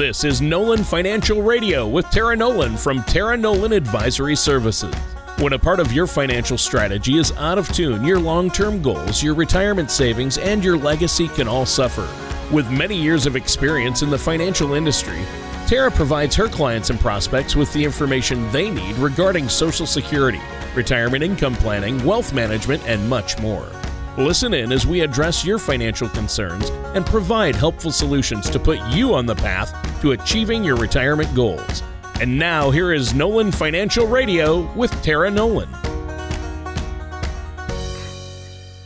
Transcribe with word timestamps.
This 0.00 0.24
is 0.24 0.40
Nolan 0.40 0.82
Financial 0.82 1.42
Radio 1.42 1.86
with 1.86 2.08
Tara 2.08 2.34
Nolan 2.34 2.78
from 2.78 3.02
Tara 3.02 3.36
Nolan 3.36 3.74
Advisory 3.74 4.34
Services. 4.34 4.94
When 5.36 5.52
a 5.52 5.58
part 5.58 5.78
of 5.78 5.92
your 5.92 6.06
financial 6.06 6.56
strategy 6.56 7.18
is 7.18 7.32
out 7.32 7.58
of 7.58 7.68
tune, 7.68 8.02
your 8.02 8.18
long 8.18 8.50
term 8.50 8.80
goals, 8.80 9.22
your 9.22 9.34
retirement 9.34 9.90
savings, 9.90 10.38
and 10.38 10.64
your 10.64 10.78
legacy 10.78 11.28
can 11.28 11.46
all 11.46 11.66
suffer. 11.66 12.08
With 12.50 12.70
many 12.70 12.96
years 12.96 13.26
of 13.26 13.36
experience 13.36 14.00
in 14.00 14.08
the 14.08 14.16
financial 14.16 14.72
industry, 14.72 15.20
Tara 15.66 15.90
provides 15.90 16.34
her 16.34 16.48
clients 16.48 16.88
and 16.88 16.98
prospects 16.98 17.54
with 17.54 17.70
the 17.74 17.84
information 17.84 18.50
they 18.52 18.70
need 18.70 18.96
regarding 18.96 19.50
Social 19.50 19.84
Security, 19.84 20.40
retirement 20.74 21.22
income 21.22 21.56
planning, 21.56 22.02
wealth 22.06 22.32
management, 22.32 22.82
and 22.86 23.06
much 23.06 23.38
more. 23.38 23.68
Listen 24.16 24.54
in 24.54 24.72
as 24.72 24.86
we 24.86 25.02
address 25.02 25.44
your 25.44 25.58
financial 25.58 26.08
concerns 26.08 26.70
and 26.94 27.04
provide 27.04 27.54
helpful 27.54 27.92
solutions 27.92 28.48
to 28.48 28.58
put 28.58 28.80
you 28.88 29.14
on 29.14 29.26
the 29.26 29.34
path 29.34 29.89
to 30.00 30.12
achieving 30.12 30.64
your 30.64 30.76
retirement 30.76 31.34
goals. 31.34 31.82
And 32.20 32.38
now, 32.38 32.70
here 32.70 32.92
is 32.92 33.14
Nolan 33.14 33.52
Financial 33.52 34.06
Radio 34.06 34.70
with 34.74 34.90
Tara 35.02 35.30
Nolan. 35.30 35.68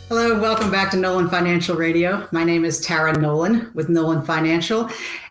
Hello, 0.08 0.38
welcome 0.40 0.70
back 0.70 0.90
to 0.92 0.96
Nolan 0.96 1.28
Financial 1.28 1.76
Radio. 1.76 2.28
My 2.30 2.44
name 2.44 2.64
is 2.64 2.80
Tara 2.80 3.18
Nolan 3.18 3.72
with 3.74 3.88
Nolan 3.88 4.22
Financial. 4.22 4.88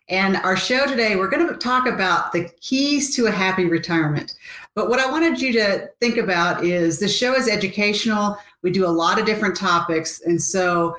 And 0.09 0.35
our 0.37 0.57
show 0.57 0.85
today, 0.85 1.15
we're 1.15 1.29
going 1.29 1.47
to 1.47 1.55
talk 1.55 1.87
about 1.87 2.33
the 2.33 2.49
keys 2.59 3.15
to 3.15 3.27
a 3.27 3.31
happy 3.31 3.65
retirement. 3.65 4.35
But 4.75 4.89
what 4.89 4.99
I 4.99 5.09
wanted 5.09 5.39
you 5.39 5.53
to 5.53 5.89
think 6.01 6.17
about 6.17 6.65
is 6.65 6.99
the 6.99 7.07
show 7.07 7.35
is 7.35 7.47
educational. 7.47 8.37
We 8.63 8.71
do 8.71 8.85
a 8.85 8.89
lot 8.89 9.19
of 9.19 9.25
different 9.25 9.55
topics. 9.55 10.21
And 10.21 10.41
so 10.41 10.97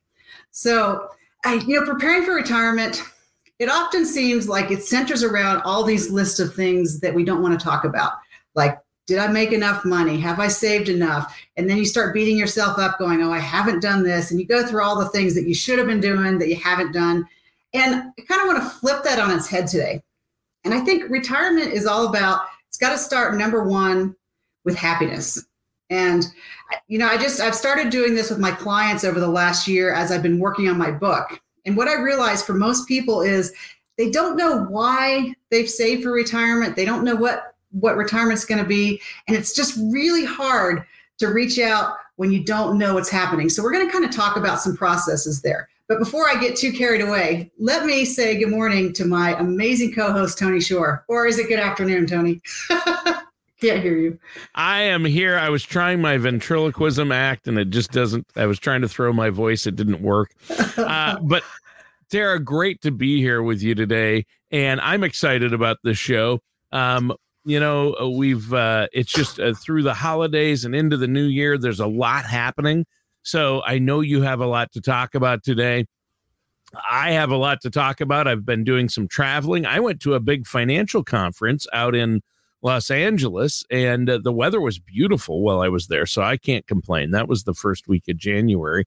So, 0.52 1.08
I, 1.44 1.56
you 1.56 1.80
know, 1.80 1.86
preparing 1.86 2.24
for 2.24 2.34
retirement, 2.34 3.02
it 3.60 3.70
often 3.70 4.06
seems 4.06 4.48
like 4.48 4.72
it 4.72 4.84
centers 4.84 5.24
around 5.24 5.62
all 5.62 5.84
these 5.84 6.10
lists 6.12 6.40
of 6.40 6.54
things 6.54 7.00
that 7.00 7.14
we 7.14 7.24
don't 7.24 7.42
want 7.42 7.60
to 7.60 7.64
talk 7.64 7.84
about, 7.84 8.14
like 8.56 8.78
did 9.08 9.20
I 9.20 9.28
make 9.28 9.52
enough 9.52 9.84
money? 9.84 10.18
Have 10.20 10.40
I 10.40 10.48
saved 10.48 10.88
enough? 10.88 11.38
And 11.58 11.70
then 11.70 11.78
you 11.78 11.86
start 11.86 12.14
beating 12.14 12.38
yourself 12.38 12.78
up, 12.80 12.98
going, 12.98 13.22
oh, 13.22 13.34
I 13.34 13.40
haven't 13.40 13.82
done 13.82 14.04
this. 14.04 14.32
And 14.32 14.40
you 14.40 14.46
go 14.46 14.66
through 14.66 14.84
all 14.84 14.98
the 14.98 15.10
things 15.10 15.36
that 15.36 15.48
you 15.48 15.54
should 15.54 15.80
have 15.80 15.88
been 15.88 16.00
doing 16.00 16.38
that 16.40 16.48
you 16.48 16.56
haven't 16.56 16.94
done. 16.94 17.28
And 17.74 17.96
I 17.96 18.22
kind 18.28 18.42
of 18.42 18.48
want 18.48 18.64
to 18.64 18.70
flip 18.70 19.04
that 19.04 19.20
on 19.20 19.36
its 19.36 19.48
head 19.48 19.68
today. 19.68 20.02
And 20.64 20.74
I 20.74 20.80
think 20.80 21.10
retirement 21.10 21.74
is 21.74 21.86
all 21.86 22.08
about 22.08 22.44
it's 22.70 22.78
got 22.78 22.92
to 22.92 22.98
start 22.98 23.36
number 23.36 23.64
one 23.64 24.16
with 24.64 24.76
happiness. 24.76 25.46
And 25.90 26.26
you 26.88 26.98
know, 26.98 27.08
I 27.08 27.18
just 27.18 27.42
I've 27.42 27.56
started 27.56 27.90
doing 27.90 28.16
this 28.16 28.30
with 28.30 28.40
my 28.40 28.52
clients 28.52 29.04
over 29.04 29.20
the 29.20 29.28
last 29.28 29.68
year 29.68 29.94
as 29.94 30.12
I've 30.12 30.24
been 30.24 30.40
working 30.40 30.68
on 30.68 30.78
my 30.78 30.92
book. 30.92 31.42
And 31.66 31.78
what 31.78 31.88
I 31.88 32.02
realized 32.02 32.46
for 32.46 32.54
most 32.54 32.88
people 32.88 33.22
is 33.22 33.54
they 33.98 34.10
don't 34.10 34.38
know 34.38 34.64
why 34.64 35.34
they've 35.50 35.70
saved 35.70 36.04
for 36.04 36.12
retirement. 36.12 36.76
They 36.76 36.86
don't 36.86 37.04
know 37.04 37.16
what 37.16 37.56
what 37.72 37.96
retirement's 37.96 38.46
going 38.46 38.62
to 38.62 38.68
be, 38.68 39.02
and 39.28 39.38
it's 39.38 39.56
just 39.56 39.78
really 39.92 40.26
hard 40.26 40.86
to 41.20 41.28
reach 41.28 41.60
out 41.60 41.96
when 42.16 42.32
you 42.32 42.44
don't 42.44 42.78
know 42.78 42.96
what's 42.96 43.10
happening. 43.10 43.50
So 43.50 43.64
we're 43.64 43.72
going 43.72 43.86
to 43.86 43.92
kind 43.92 44.04
of 44.04 44.12
talk 44.12 44.36
about 44.36 44.60
some 44.60 44.76
processes 44.76 45.42
there. 45.42 45.70
But 45.88 46.00
before 46.00 46.28
I 46.28 46.40
get 46.40 46.56
too 46.56 46.72
carried 46.72 47.02
away, 47.02 47.52
let 47.60 47.86
me 47.86 48.06
say 48.06 48.38
good 48.38 48.50
morning 48.50 48.94
to 48.94 49.06
my 49.06 49.38
amazing 49.40 49.94
co-host 49.94 50.38
Tony 50.38 50.62
Shore. 50.62 51.04
Or 51.08 51.28
is 51.28 51.38
it 51.38 51.48
good 51.48 51.60
afternoon, 51.60 52.08
Tony? 52.08 52.42
Can't 53.62 53.84
hear 53.84 53.98
you. 53.98 54.20
I 54.56 54.82
am 54.82 55.06
here. 55.06 55.38
I 55.38 55.50
was 55.50 55.64
trying 55.64 56.02
my 56.02 56.18
ventriloquism 56.18 57.12
act 57.12 57.48
and 57.48 57.60
it 57.60 57.70
just 57.70 57.92
doesn't. 57.92 58.26
I 58.36 58.48
was 58.48 58.58
trying 58.58 58.82
to 58.82 58.90
throw 58.90 59.14
my 59.14 59.30
voice. 59.30 59.68
It 59.68 59.76
didn't 59.76 60.02
work. 60.02 60.34
Uh, 60.78 61.20
but 61.22 61.44
Tara, 62.10 62.40
great 62.40 62.82
to 62.82 62.92
be 62.92 63.20
here 63.20 63.44
with 63.44 63.62
you 63.62 63.76
today. 63.76 64.26
And 64.52 64.80
I'm 64.82 65.04
excited 65.04 65.54
about 65.54 65.78
this 65.84 65.98
show. 65.98 66.40
Um, 66.72 67.14
you 67.44 67.60
know, 67.60 67.94
uh, 68.02 68.10
we've, 68.10 68.52
uh, 68.54 68.88
it's 68.94 69.12
just 69.12 69.40
uh, 69.40 69.54
through 69.54 69.84
the 69.84 69.94
holidays 69.94 70.64
and 70.66 70.74
into 70.74 70.98
the 70.98 71.08
new 71.08 71.26
year, 71.26 71.58
there's 71.58 71.82
a 71.82 71.88
lot 71.88 72.26
happening. 72.26 72.86
So 73.22 73.62
I 73.66 73.80
know 73.80 74.00
you 74.00 74.22
have 74.22 74.40
a 74.40 74.48
lot 74.48 74.72
to 74.72 74.82
talk 74.82 75.14
about 75.14 75.44
today. 75.44 75.86
I 76.90 77.12
have 77.12 77.32
a 77.32 77.38
lot 77.38 77.62
to 77.62 77.70
talk 77.70 78.02
about. 78.02 78.28
I've 78.28 78.46
been 78.46 78.64
doing 78.64 78.88
some 78.90 79.08
traveling. 79.08 79.66
I 79.66 79.82
went 79.82 80.00
to 80.02 80.14
a 80.14 80.20
big 80.20 80.48
financial 80.48 81.04
conference 81.04 81.68
out 81.74 81.96
in 81.96 82.22
Los 82.62 82.92
Angeles, 82.92 83.64
and 83.72 84.10
uh, 84.10 84.20
the 84.24 84.32
weather 84.32 84.62
was 84.62 84.80
beautiful 84.80 85.42
while 85.42 85.62
I 85.62 85.68
was 85.68 85.88
there. 85.88 86.06
So 86.06 86.22
I 86.22 86.38
can't 86.38 86.68
complain. 86.68 87.12
That 87.12 87.28
was 87.28 87.44
the 87.44 87.54
first 87.54 87.88
week 87.88 88.08
of 88.08 88.18
January. 88.18 88.86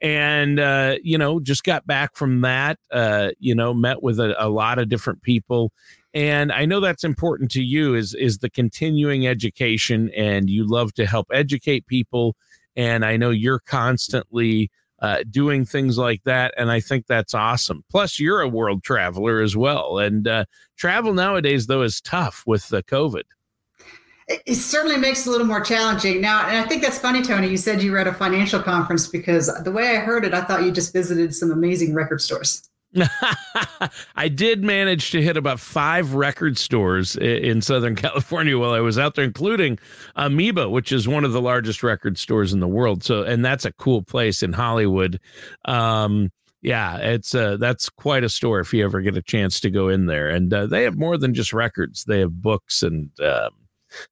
And, 0.00 0.60
uh, 0.60 0.96
you 1.02 1.16
know, 1.16 1.40
just 1.40 1.64
got 1.64 1.86
back 1.86 2.16
from 2.16 2.42
that, 2.42 2.78
uh, 2.92 3.30
you 3.38 3.54
know, 3.54 3.72
met 3.72 4.02
with 4.02 4.20
a, 4.20 4.34
a 4.42 4.48
lot 4.48 4.78
of 4.78 4.88
different 4.88 5.22
people. 5.22 5.72
And 6.12 6.52
I 6.52 6.64
know 6.64 6.80
that's 6.80 7.02
important 7.02 7.50
to 7.52 7.62
you 7.62 7.94
is 7.94 8.14
is 8.14 8.38
the 8.38 8.50
continuing 8.50 9.26
education, 9.26 10.10
and 10.16 10.48
you 10.48 10.64
love 10.64 10.94
to 10.94 11.06
help 11.06 11.26
educate 11.32 11.86
people 11.86 12.36
and 12.76 13.04
I 13.04 13.16
know 13.16 13.30
you're 13.30 13.60
constantly 13.60 14.70
uh, 15.00 15.24
doing 15.30 15.64
things 15.64 15.98
like 15.98 16.22
that. 16.24 16.54
And 16.56 16.70
I 16.70 16.80
think 16.80 17.06
that's 17.06 17.34
awesome. 17.34 17.84
Plus, 17.90 18.18
you're 18.18 18.40
a 18.40 18.48
world 18.48 18.82
traveler 18.82 19.40
as 19.40 19.56
well. 19.56 19.98
And 19.98 20.26
uh, 20.26 20.44
travel 20.76 21.12
nowadays, 21.12 21.66
though, 21.66 21.82
is 21.82 22.00
tough 22.00 22.42
with 22.46 22.68
the 22.68 22.82
COVID. 22.82 23.22
It 24.26 24.54
certainly 24.54 24.96
makes 24.96 25.26
it 25.26 25.28
a 25.28 25.32
little 25.32 25.46
more 25.46 25.60
challenging 25.60 26.22
now. 26.22 26.46
And 26.48 26.56
I 26.56 26.66
think 26.66 26.82
that's 26.82 26.98
funny, 26.98 27.20
Tony. 27.20 27.48
You 27.48 27.58
said 27.58 27.82
you 27.82 27.92
were 27.92 27.98
at 27.98 28.06
a 28.06 28.14
financial 28.14 28.62
conference 28.62 29.06
because 29.06 29.52
the 29.64 29.72
way 29.72 29.96
I 29.96 30.00
heard 30.00 30.24
it, 30.24 30.32
I 30.32 30.40
thought 30.40 30.62
you 30.62 30.70
just 30.70 30.94
visited 30.94 31.34
some 31.34 31.50
amazing 31.50 31.92
record 31.92 32.22
stores. 32.22 32.70
I 34.16 34.28
did 34.28 34.62
manage 34.62 35.10
to 35.10 35.22
hit 35.22 35.36
about 35.36 35.60
five 35.60 36.14
record 36.14 36.58
stores 36.58 37.16
in 37.16 37.60
Southern 37.60 37.96
California 37.96 38.58
while 38.58 38.72
I 38.72 38.80
was 38.80 38.98
out 38.98 39.14
there, 39.14 39.24
including 39.24 39.78
Amoeba, 40.16 40.68
which 40.68 40.92
is 40.92 41.08
one 41.08 41.24
of 41.24 41.32
the 41.32 41.40
largest 41.40 41.82
record 41.82 42.18
stores 42.18 42.52
in 42.52 42.60
the 42.60 42.68
world. 42.68 43.02
So, 43.02 43.22
and 43.22 43.44
that's 43.44 43.64
a 43.64 43.72
cool 43.72 44.02
place 44.02 44.42
in 44.42 44.52
Hollywood. 44.52 45.20
Um, 45.64 46.30
yeah, 46.62 46.96
it's 46.96 47.34
uh, 47.34 47.58
that's 47.58 47.90
quite 47.90 48.24
a 48.24 48.28
store 48.28 48.60
if 48.60 48.72
you 48.72 48.84
ever 48.84 49.02
get 49.02 49.16
a 49.16 49.22
chance 49.22 49.60
to 49.60 49.70
go 49.70 49.88
in 49.88 50.06
there. 50.06 50.28
And 50.28 50.52
uh, 50.52 50.66
they 50.66 50.84
have 50.84 50.96
more 50.96 51.18
than 51.18 51.34
just 51.34 51.52
records; 51.52 52.04
they 52.04 52.20
have 52.20 52.40
books 52.40 52.82
and 52.82 53.10
um, 53.20 53.50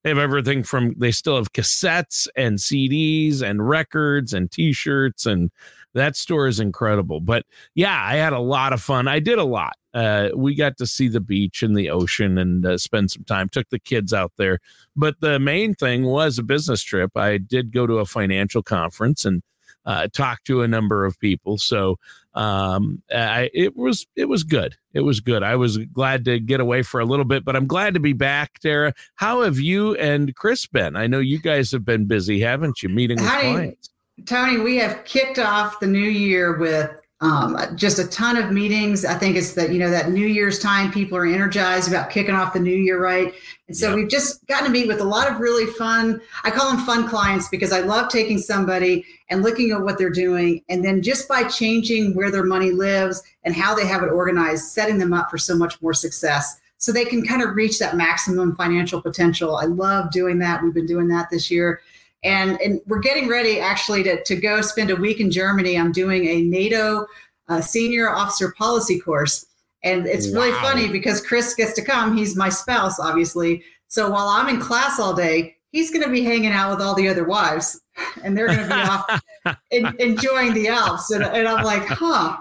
they 0.03 0.11
have 0.11 0.19
everything 0.19 0.63
from. 0.63 0.95
They 0.99 1.13
still 1.13 1.37
have 1.37 1.53
cassettes 1.53 2.29
and 2.37 2.59
CDs 2.59 3.41
and 3.43 3.67
records 3.67 4.35
and 4.35 4.51
T-shirts 4.51 5.25
and 5.25 5.51
that 5.95 6.17
store 6.17 6.47
is 6.47 6.61
incredible. 6.61 7.21
But 7.21 7.45
yeah, 7.75 7.99
I 8.03 8.17
had 8.17 8.33
a 8.33 8.39
lot 8.39 8.73
of 8.73 8.83
fun. 8.83 9.09
I 9.09 9.21
did 9.21 9.39
a 9.39 9.45
lot. 9.45 9.75
Uh, 9.95 10.31
we 10.35 10.55
got 10.55 10.79
to 10.79 10.87
see 10.87 11.09
the 11.09 11.21
beach 11.21 11.63
and 11.63 11.77
the 11.77 11.91
ocean 11.91 12.39
and 12.39 12.65
uh, 12.65 12.79
spend 12.79 13.11
some 13.11 13.25
time. 13.25 13.49
Took 13.49 13.69
the 13.69 13.79
kids 13.79 14.13
out 14.13 14.33
there. 14.39 14.59
But 14.97 15.21
the 15.21 15.39
main 15.39 15.75
thing 15.75 16.05
was 16.05 16.39
a 16.39 16.43
business 16.43 16.83
trip. 16.83 17.17
I 17.17 17.39
did 17.39 17.73
go 17.73 17.87
to 17.87 17.99
a 17.99 18.07
financial 18.07 18.63
conference 18.63 19.25
and 19.25 19.43
uh, 19.85 20.09
talk 20.13 20.45
to 20.45 20.63
a 20.63 20.69
number 20.69 21.05
of 21.05 21.19
people. 21.19 21.59
So 21.59 21.99
um, 22.35 23.03
I, 23.15 23.51
it 23.53 23.77
was 23.77 24.07
it 24.17 24.27
was 24.27 24.45
good. 24.45 24.77
It 24.95 25.01
was 25.01 25.21
good. 25.21 25.43
I 25.43 25.57
was 25.57 25.79
glad 25.79 26.25
to 26.27 26.39
get 26.39 26.61
away 26.61 26.83
for 26.83 27.01
a 27.01 27.05
little 27.05 27.25
bit, 27.25 27.45
but 27.45 27.57
I'm 27.57 27.67
glad 27.67 27.95
to 27.95 28.01
be 28.01 28.13
back, 28.13 28.59
Tara. 28.61 28.95
How 29.17 29.43
have 29.43 29.59
you 29.59 29.95
and 29.97 30.35
Chris 30.37 30.67
been? 30.67 30.97
I 30.97 31.07
know 31.07 31.19
you 31.19 31.41
guys 31.41 31.73
have 31.73 31.85
been 31.85 32.07
busy, 32.07 32.41
haven't 32.41 32.83
you? 32.83 32.89
Meeting 32.89 33.19
with 33.19 33.29
clients. 33.29 33.91
Tony, 34.27 34.59
we 34.59 34.77
have 34.77 35.05
kicked 35.05 35.39
off 35.39 35.81
the 35.81 35.87
new 35.87 35.99
year 35.99 36.59
with 36.59 36.91
um, 37.23 37.57
just 37.77 38.01
a 38.01 38.07
ton 38.09 38.37
of 38.37 38.51
meetings. 38.51 39.05
I 39.05 39.15
think 39.15 39.37
it's 39.37 39.53
that, 39.53 39.71
you 39.71 39.79
know, 39.79 39.91
that 39.91 40.11
New 40.11 40.27
Year's 40.27 40.59
time, 40.59 40.91
people 40.91 41.17
are 41.17 41.25
energized 41.25 41.89
about 41.89 42.11
kicking 42.11 42.35
off 42.35 42.53
the 42.53 42.59
new 42.59 42.75
year 42.75 43.01
right. 43.01 43.33
And 43.69 43.77
so 43.77 43.91
yeah. 43.91 43.95
we've 43.95 44.09
just 44.09 44.45
gotten 44.49 44.67
to 44.67 44.73
meet 44.73 44.89
with 44.89 45.01
a 45.01 45.05
lot 45.05 45.31
of 45.31 45.39
really 45.39 45.67
fun, 45.67 46.21
I 46.43 46.51
call 46.51 46.73
them 46.73 46.85
fun 46.85 47.09
clients 47.09 47.49
because 47.49 47.73
I 47.73 47.81
love 47.81 48.09
taking 48.09 48.39
somebody 48.39 49.05
and 49.31 49.43
looking 49.43 49.71
at 49.71 49.81
what 49.81 49.99
they're 49.99 50.11
doing. 50.11 50.63
And 50.69 50.85
then 50.85 51.01
just 51.01 51.29
by 51.29 51.45
changing 51.45 52.15
where 52.15 52.31
their 52.31 52.45
money 52.45 52.73
lives 52.73 53.23
and 53.45 53.55
how 53.55 53.73
they 53.73 53.87
have 53.87 54.03
it 54.03 54.11
organized, 54.11 54.65
setting 54.73 54.99
them 54.99 55.13
up 55.13 55.31
for 55.31 55.39
so 55.39 55.57
much 55.57 55.81
more 55.81 55.95
success. 55.95 56.61
So 56.79 56.91
they 56.91 57.05
can 57.05 57.25
kind 57.25 57.41
of 57.43 57.55
reach 57.55 57.79
that 57.79 57.97
maximum 57.97 58.57
financial 58.57 59.01
potential. 59.01 59.57
I 59.57 59.67
love 59.67 60.11
doing 60.11 60.41
that. 60.41 60.61
We've 60.61 60.75
been 60.75 60.87
doing 60.87 61.07
that 61.09 61.31
this 61.31 61.53
year. 61.53 61.81
And, 62.25 62.61
and 62.61 62.81
we're 62.87 63.01
getting 63.01 63.29
ready 63.29 63.59
actually 63.59 64.03
to, 64.05 64.23
to 64.23 64.37
go 64.37 64.61
spend 64.61 64.91
a 64.91 64.97
week 64.97 65.21
in 65.21 65.31
Germany. 65.31 65.77
I'm 65.77 65.93
doing 65.93 66.27
a 66.27 66.43
NATO 66.43 67.07
uh, 67.49 67.61
senior 67.61 68.11
officer 68.11 68.55
policy 68.57 69.01
course. 69.01 69.47
And 69.83 70.07
it's 70.07 70.29
wow. 70.29 70.41
really 70.41 70.53
funny 70.61 70.89
because 70.89 71.21
Chris 71.21 71.55
gets 71.55 71.73
to 71.75 71.83
come. 71.83 72.17
He's 72.17 72.37
my 72.37 72.49
spouse, 72.49 73.01
obviously. 73.01 73.65
So 73.89 74.11
while 74.11 74.29
I'm 74.29 74.49
in 74.49 74.61
class 74.61 75.01
all 75.01 75.15
day, 75.15 75.57
he's 75.73 75.91
going 75.91 76.05
to 76.05 76.11
be 76.11 76.23
hanging 76.23 76.53
out 76.53 76.71
with 76.71 76.81
all 76.81 76.95
the 76.95 77.09
other 77.09 77.25
wives 77.25 77.81
and 78.23 78.37
they're 78.37 78.47
going 78.47 78.59
to 78.59 78.67
be 78.67 78.73
off 78.73 79.23
in, 79.71 79.95
enjoying 79.99 80.55
the 80.55 80.69
Alps. 80.69 81.11
And, 81.11 81.25
and 81.25 81.49
I'm 81.49 81.65
like, 81.65 81.85
huh, 81.87 82.37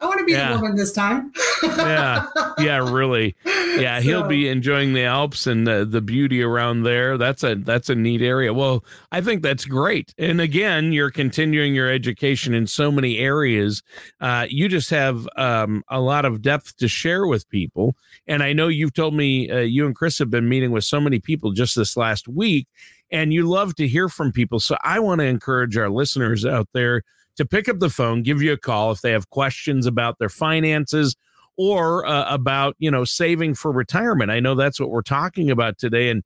I 0.00 0.06
want 0.06 0.20
to 0.20 0.24
be 0.24 0.32
yeah. 0.32 0.52
the 0.52 0.60
woman 0.60 0.76
this 0.76 0.92
time. 0.92 1.32
yeah. 1.62 2.26
Yeah, 2.58 2.90
really. 2.90 3.34
Yeah, 3.44 3.98
so, 3.98 4.02
he'll 4.04 4.28
be 4.28 4.48
enjoying 4.48 4.92
the 4.92 5.02
Alps 5.04 5.46
and 5.46 5.66
the, 5.66 5.84
the 5.84 6.00
beauty 6.00 6.42
around 6.42 6.82
there. 6.82 7.18
That's 7.18 7.42
a 7.42 7.56
that's 7.56 7.88
a 7.88 7.96
neat 7.96 8.22
area. 8.22 8.54
Well, 8.54 8.84
I 9.10 9.20
think 9.20 9.42
that's 9.42 9.64
great. 9.64 10.14
And 10.16 10.40
again, 10.40 10.92
you're 10.92 11.10
continuing 11.10 11.74
your 11.74 11.90
education 11.90 12.54
in 12.54 12.66
so 12.68 12.92
many 12.92 13.18
areas. 13.18 13.82
Uh, 14.20 14.46
you 14.48 14.68
just 14.68 14.90
have 14.90 15.28
um, 15.36 15.82
a 15.88 16.00
lot 16.00 16.24
of 16.24 16.42
depth 16.42 16.76
to 16.76 16.86
share 16.86 17.26
with 17.26 17.48
people. 17.48 17.96
And 18.26 18.42
I 18.42 18.52
know 18.52 18.68
you've 18.68 18.94
told 18.94 19.14
me 19.14 19.50
uh, 19.50 19.58
you 19.58 19.84
and 19.84 19.96
Chris 19.96 20.18
have 20.20 20.30
been 20.30 20.48
meeting 20.48 20.70
with 20.70 20.84
so 20.84 21.00
many 21.00 21.18
people 21.18 21.50
just 21.52 21.74
this 21.74 21.96
last 21.96 22.28
week 22.28 22.68
and 23.10 23.32
you 23.32 23.48
love 23.48 23.74
to 23.76 23.88
hear 23.88 24.08
from 24.08 24.32
people. 24.32 24.60
So 24.60 24.76
I 24.82 25.00
want 25.00 25.20
to 25.20 25.26
encourage 25.26 25.76
our 25.76 25.90
listeners 25.90 26.44
out 26.44 26.68
there 26.74 27.02
to 27.38 27.46
pick 27.46 27.68
up 27.68 27.78
the 27.78 27.88
phone, 27.88 28.22
give 28.22 28.42
you 28.42 28.52
a 28.52 28.58
call 28.58 28.92
if 28.92 29.00
they 29.00 29.12
have 29.12 29.30
questions 29.30 29.86
about 29.86 30.18
their 30.18 30.28
finances 30.28 31.16
or 31.56 32.06
uh, 32.06 32.32
about, 32.32 32.76
you 32.78 32.90
know, 32.90 33.04
saving 33.04 33.54
for 33.54 33.72
retirement. 33.72 34.30
I 34.30 34.40
know 34.40 34.54
that's 34.54 34.78
what 34.78 34.90
we're 34.90 35.02
talking 35.02 35.50
about 35.50 35.78
today. 35.78 36.10
And 36.10 36.22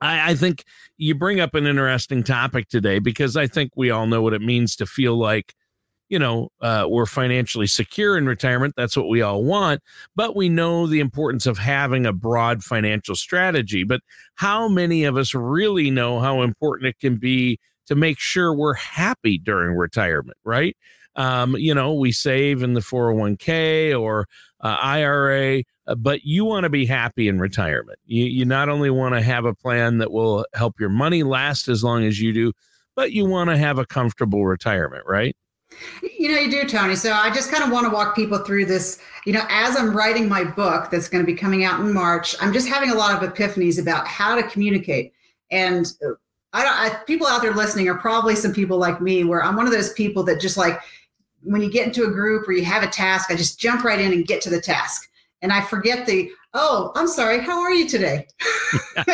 I, 0.00 0.30
I 0.30 0.34
think 0.34 0.64
you 0.96 1.14
bring 1.14 1.40
up 1.40 1.54
an 1.54 1.66
interesting 1.66 2.22
topic 2.22 2.68
today 2.68 2.98
because 2.98 3.36
I 3.36 3.46
think 3.46 3.72
we 3.76 3.90
all 3.90 4.06
know 4.06 4.22
what 4.22 4.32
it 4.32 4.40
means 4.40 4.74
to 4.76 4.86
feel 4.86 5.16
like, 5.16 5.54
you 6.08 6.18
know, 6.18 6.50
uh, 6.60 6.86
we're 6.88 7.06
financially 7.06 7.68
secure 7.68 8.18
in 8.18 8.26
retirement. 8.26 8.74
That's 8.76 8.96
what 8.96 9.08
we 9.08 9.22
all 9.22 9.44
want. 9.44 9.80
But 10.16 10.34
we 10.34 10.48
know 10.48 10.86
the 10.86 11.00
importance 11.00 11.46
of 11.46 11.58
having 11.58 12.06
a 12.06 12.12
broad 12.12 12.64
financial 12.64 13.14
strategy. 13.14 13.84
But 13.84 14.00
how 14.34 14.68
many 14.68 15.04
of 15.04 15.16
us 15.16 15.34
really 15.34 15.90
know 15.90 16.18
how 16.18 16.42
important 16.42 16.88
it 16.88 16.98
can 16.98 17.16
be 17.16 17.60
to 17.90 17.96
make 17.96 18.20
sure 18.20 18.54
we're 18.54 18.74
happy 18.74 19.36
during 19.36 19.76
retirement, 19.76 20.38
right? 20.44 20.76
Um, 21.16 21.56
you 21.56 21.74
know, 21.74 21.92
we 21.92 22.12
save 22.12 22.62
in 22.62 22.74
the 22.74 22.80
401k 22.80 24.00
or 24.00 24.28
uh, 24.60 24.76
IRA, 24.80 25.64
uh, 25.88 25.96
but 25.96 26.22
you 26.22 26.44
want 26.44 26.62
to 26.62 26.70
be 26.70 26.86
happy 26.86 27.26
in 27.26 27.40
retirement. 27.40 27.98
You, 28.06 28.26
you 28.26 28.44
not 28.44 28.68
only 28.68 28.90
want 28.90 29.16
to 29.16 29.22
have 29.22 29.44
a 29.44 29.54
plan 29.54 29.98
that 29.98 30.12
will 30.12 30.46
help 30.54 30.78
your 30.78 30.88
money 30.88 31.24
last 31.24 31.66
as 31.66 31.82
long 31.82 32.04
as 32.04 32.20
you 32.20 32.32
do, 32.32 32.52
but 32.94 33.10
you 33.10 33.26
want 33.26 33.50
to 33.50 33.56
have 33.56 33.76
a 33.76 33.84
comfortable 33.84 34.46
retirement, 34.46 35.02
right? 35.04 35.36
You 36.00 36.32
know, 36.32 36.38
you 36.38 36.48
do, 36.48 36.68
Tony. 36.68 36.94
So 36.94 37.12
I 37.12 37.30
just 37.30 37.50
kind 37.50 37.64
of 37.64 37.72
want 37.72 37.86
to 37.86 37.90
walk 37.90 38.14
people 38.14 38.38
through 38.38 38.66
this. 38.66 39.00
You 39.26 39.32
know, 39.32 39.44
as 39.48 39.76
I'm 39.76 39.96
writing 39.96 40.28
my 40.28 40.44
book 40.44 40.92
that's 40.92 41.08
going 41.08 41.26
to 41.26 41.26
be 41.26 41.36
coming 41.36 41.64
out 41.64 41.80
in 41.80 41.92
March, 41.92 42.36
I'm 42.40 42.52
just 42.52 42.68
having 42.68 42.90
a 42.90 42.94
lot 42.94 43.20
of 43.20 43.28
epiphanies 43.28 43.80
about 43.82 44.06
how 44.06 44.36
to 44.36 44.44
communicate. 44.44 45.12
And 45.50 45.92
uh, 46.06 46.12
I 46.52 46.64
don't, 46.64 46.74
I, 46.74 47.04
people 47.04 47.26
out 47.26 47.42
there 47.42 47.54
listening 47.54 47.88
are 47.88 47.98
probably 47.98 48.34
some 48.34 48.52
people 48.52 48.78
like 48.78 49.00
me 49.00 49.24
where 49.24 49.42
I'm 49.42 49.56
one 49.56 49.66
of 49.66 49.72
those 49.72 49.92
people 49.92 50.22
that 50.24 50.40
just 50.40 50.56
like 50.56 50.80
when 51.42 51.62
you 51.62 51.70
get 51.70 51.86
into 51.86 52.04
a 52.04 52.10
group 52.10 52.48
or 52.48 52.52
you 52.52 52.64
have 52.64 52.82
a 52.82 52.88
task, 52.88 53.30
I 53.30 53.36
just 53.36 53.58
jump 53.58 53.84
right 53.84 54.00
in 54.00 54.12
and 54.12 54.26
get 54.26 54.42
to 54.42 54.50
the 54.50 54.60
task. 54.60 55.08
And 55.42 55.52
I 55.52 55.62
forget 55.62 56.06
the, 56.06 56.30
oh, 56.52 56.92
I'm 56.94 57.08
sorry, 57.08 57.40
how 57.40 57.60
are 57.60 57.72
you 57.72 57.88
today? 57.88 58.26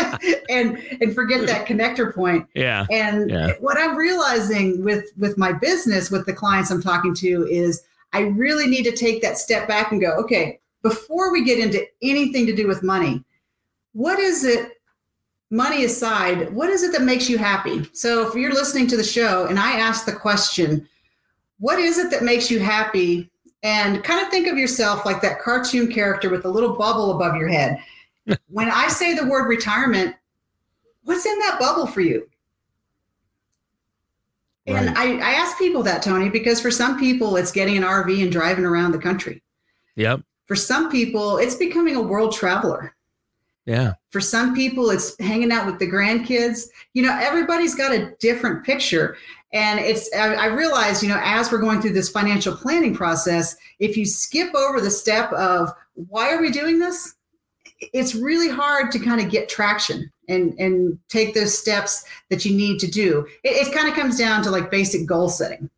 and 0.49 0.79
and 1.01 1.15
forget 1.15 1.47
that 1.47 1.67
connector 1.67 2.13
point. 2.15 2.47
Yeah. 2.55 2.87
And 2.91 3.31
yeah. 3.31 3.53
what 3.61 3.79
I'm 3.79 3.97
realizing 3.97 4.83
with 4.83 5.05
with 5.17 5.39
my 5.39 5.53
business, 5.53 6.11
with 6.11 6.27
the 6.27 6.33
clients 6.33 6.71
I'm 6.71 6.83
talking 6.83 7.15
to, 7.17 7.47
is 7.49 7.85
I 8.13 8.21
really 8.21 8.67
need 8.67 8.85
to 8.85 8.93
take 8.93 9.23
that 9.23 9.39
step 9.39 9.69
back 9.69 9.93
and 9.93 10.01
go, 10.01 10.13
okay, 10.17 10.59
before 10.83 11.33
we 11.33 11.45
get 11.45 11.59
into 11.59 11.87
anything 12.03 12.47
to 12.47 12.55
do 12.55 12.67
with 12.67 12.83
money, 12.83 13.23
what 13.93 14.19
is 14.19 14.45
it 14.45 14.76
money 15.51 15.85
aside, 15.85 16.53
what 16.53 16.71
is 16.71 16.83
it 16.83 16.93
that 16.93 17.03
makes 17.03 17.29
you 17.29 17.39
happy? 17.39 17.89
So 17.93 18.27
if 18.27 18.35
you're 18.35 18.53
listening 18.53 18.87
to 18.89 18.97
the 18.97 19.05
show 19.05 19.47
and 19.47 19.59
I 19.59 19.73
ask 19.79 20.05
the 20.05 20.13
question, 20.13 20.89
what 21.59 21.79
is 21.79 21.99
it 21.99 22.11
that 22.11 22.23
makes 22.23 22.51
you 22.51 22.59
happy? 22.59 23.31
And 23.63 24.05
kind 24.05 24.21
of 24.25 24.29
think 24.29 24.47
of 24.49 24.59
yourself 24.59 25.07
like 25.07 25.21
that 25.23 25.41
cartoon 25.41 25.91
character 25.91 26.31
with 26.31 26.45
a 26.45 26.49
little 26.49 26.77
bubble 26.77 27.13
above 27.13 27.37
your 27.37 27.49
head. 27.49 27.79
when 28.49 28.71
I 28.71 28.89
say 28.89 29.15
the 29.15 29.27
word 29.27 29.49
retirement, 29.49 30.15
what's 31.05 31.27
in 31.27 31.39
that 31.41 31.59
bubble 31.59 31.87
for 31.87 32.01
you? 32.01 32.29
Right. 34.69 34.77
And 34.77 34.99
I, 34.99 35.17
I 35.19 35.35
ask 35.35 35.57
people 35.59 35.85
that, 35.85 36.03
Tony, 36.03 36.29
because 36.29 36.61
for 36.61 36.73
some 36.73 36.99
people, 36.99 37.37
it's 37.37 37.53
getting 37.53 37.77
an 37.77 37.85
RV 37.85 38.21
and 38.21 38.33
driving 38.33 38.65
around 38.65 38.93
the 38.93 38.99
country. 38.99 39.43
Yep. 39.95 40.23
For 40.47 40.57
some 40.57 40.91
people, 40.91 41.39
it's 41.39 41.55
becoming 41.55 41.95
a 41.95 42.03
world 42.03 42.33
traveler. 42.33 42.96
Yeah. 43.67 43.95
For 44.11 44.21
some 44.21 44.55
people, 44.55 44.91
it's 44.91 45.19
hanging 45.21 45.51
out 45.51 45.67
with 45.67 45.79
the 45.79 45.91
grandkids. 45.91 46.69
You 46.95 47.03
know, 47.03 47.19
everybody's 47.21 47.75
got 47.75 47.93
a 47.93 48.15
different 48.21 48.65
picture. 48.65 49.17
And 49.53 49.81
it's, 49.81 50.09
I, 50.15 50.35
I 50.35 50.47
realize, 50.47 51.03
you 51.03 51.09
know, 51.09 51.21
as 51.23 51.51
we're 51.51 51.59
going 51.59 51.83
through 51.83 51.93
this 51.93 52.09
financial 52.09 52.57
planning 52.57 52.95
process, 52.95 53.57
if 53.81 53.97
you 53.97 54.07
skip 54.07 54.55
over 54.55 54.81
the 54.81 54.91
step 54.91 55.33
of 55.33 55.73
why 55.95 56.33
are 56.33 56.41
we 56.41 56.51
doing 56.51 56.79
this? 56.79 57.15
It's 57.93 58.15
really 58.15 58.49
hard 58.49 58.93
to 58.93 58.99
kind 58.99 59.21
of 59.21 59.31
get 59.31 59.49
traction 59.49 60.11
and, 60.29 60.55
and 60.59 60.99
take 61.09 61.35
those 61.35 61.57
steps 61.57 62.05
that 62.31 62.45
you 62.45 62.57
need 62.57 62.79
to 62.81 62.87
do. 62.87 63.27
It, 63.43 63.67
it 63.67 63.75
kind 63.75 63.89
of 63.89 63.95
comes 63.95 64.17
down 64.17 64.43
to 64.45 64.51
like 64.51 64.71
basic 64.71 65.07
goal 65.07 65.29
setting 65.29 65.69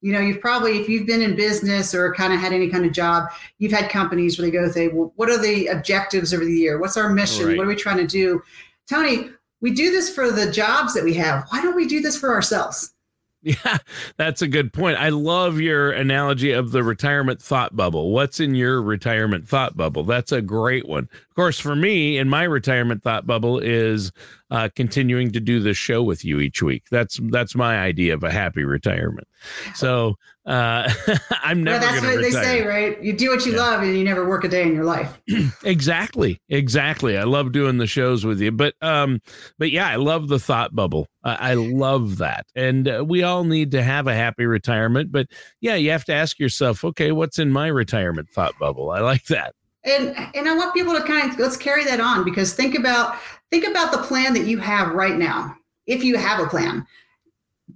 you 0.00 0.12
know 0.12 0.20
you've 0.20 0.40
probably 0.40 0.78
if 0.78 0.88
you've 0.88 1.06
been 1.06 1.22
in 1.22 1.34
business 1.34 1.94
or 1.94 2.14
kind 2.14 2.32
of 2.32 2.40
had 2.40 2.52
any 2.52 2.68
kind 2.68 2.84
of 2.84 2.92
job 2.92 3.28
you've 3.58 3.72
had 3.72 3.90
companies 3.90 4.38
where 4.38 4.46
they 4.46 4.52
go 4.52 4.70
say 4.70 4.88
well 4.88 5.12
what 5.16 5.30
are 5.30 5.38
the 5.38 5.66
objectives 5.66 6.32
over 6.32 6.44
the 6.44 6.52
year 6.52 6.78
what's 6.78 6.96
our 6.96 7.10
mission 7.10 7.46
right. 7.46 7.56
what 7.56 7.64
are 7.64 7.70
we 7.70 7.76
trying 7.76 7.96
to 7.96 8.06
do 8.06 8.42
tony 8.88 9.30
we 9.60 9.72
do 9.72 9.90
this 9.90 10.12
for 10.12 10.30
the 10.30 10.50
jobs 10.50 10.94
that 10.94 11.04
we 11.04 11.14
have 11.14 11.46
why 11.50 11.60
don't 11.62 11.76
we 11.76 11.86
do 11.86 12.00
this 12.00 12.16
for 12.16 12.32
ourselves 12.32 12.94
yeah, 13.42 13.78
that's 14.16 14.42
a 14.42 14.48
good 14.48 14.72
point. 14.72 14.98
I 14.98 15.10
love 15.10 15.60
your 15.60 15.92
analogy 15.92 16.50
of 16.50 16.72
the 16.72 16.82
retirement 16.82 17.40
thought 17.40 17.76
bubble. 17.76 18.10
What's 18.10 18.40
in 18.40 18.56
your 18.56 18.82
retirement 18.82 19.48
thought 19.48 19.76
bubble? 19.76 20.02
That's 20.02 20.32
a 20.32 20.42
great 20.42 20.88
one. 20.88 21.04
Of 21.12 21.34
course, 21.36 21.60
for 21.60 21.76
me, 21.76 22.18
in 22.18 22.28
my 22.28 22.42
retirement 22.42 23.04
thought 23.04 23.28
bubble 23.28 23.60
is 23.60 24.10
uh, 24.50 24.68
continuing 24.74 25.30
to 25.32 25.40
do 25.40 25.60
this 25.60 25.76
show 25.76 26.02
with 26.02 26.24
you 26.24 26.40
each 26.40 26.62
week. 26.62 26.84
That's 26.90 27.20
that's 27.24 27.54
my 27.54 27.78
idea 27.78 28.14
of 28.14 28.22
a 28.22 28.30
happy 28.30 28.64
retirement. 28.64 29.28
So 29.74 30.16
uh, 30.48 30.90
I'm 31.42 31.62
never. 31.62 31.78
Well, 31.78 31.92
that's 31.92 32.02
what 32.02 32.16
retire. 32.16 32.22
they 32.22 32.30
say, 32.30 32.66
right? 32.66 33.02
You 33.02 33.12
do 33.12 33.30
what 33.30 33.44
you 33.44 33.52
yeah. 33.52 33.58
love, 33.58 33.82
and 33.82 33.96
you 33.96 34.02
never 34.02 34.26
work 34.26 34.44
a 34.44 34.48
day 34.48 34.62
in 34.62 34.74
your 34.74 34.84
life. 34.84 35.20
exactly, 35.64 36.40
exactly. 36.48 37.18
I 37.18 37.24
love 37.24 37.52
doing 37.52 37.76
the 37.76 37.86
shows 37.86 38.24
with 38.24 38.40
you, 38.40 38.50
but 38.50 38.74
um, 38.80 39.20
but 39.58 39.70
yeah, 39.70 39.88
I 39.88 39.96
love 39.96 40.28
the 40.28 40.38
thought 40.38 40.74
bubble. 40.74 41.08
I 41.22 41.52
love 41.54 42.16
that, 42.18 42.46
and 42.56 42.88
uh, 42.88 43.04
we 43.06 43.22
all 43.22 43.44
need 43.44 43.72
to 43.72 43.82
have 43.82 44.06
a 44.06 44.14
happy 44.14 44.46
retirement. 44.46 45.12
But 45.12 45.26
yeah, 45.60 45.74
you 45.74 45.90
have 45.90 46.06
to 46.06 46.14
ask 46.14 46.38
yourself, 46.38 46.82
okay, 46.84 47.12
what's 47.12 47.38
in 47.38 47.52
my 47.52 47.66
retirement 47.66 48.30
thought 48.30 48.58
bubble? 48.58 48.90
I 48.90 49.00
like 49.00 49.26
that. 49.26 49.54
And 49.84 50.16
and 50.34 50.48
I 50.48 50.54
want 50.56 50.72
people 50.74 50.94
to 50.94 51.02
kind 51.02 51.30
of 51.30 51.38
let's 51.38 51.56
carry 51.56 51.84
that 51.84 52.00
on 52.00 52.24
because 52.24 52.54
think 52.54 52.74
about 52.74 53.16
think 53.50 53.66
about 53.66 53.92
the 53.92 53.98
plan 53.98 54.34
that 54.34 54.46
you 54.46 54.58
have 54.58 54.94
right 54.94 55.16
now. 55.16 55.56
If 55.86 56.04
you 56.04 56.16
have 56.16 56.40
a 56.40 56.48
plan, 56.48 56.86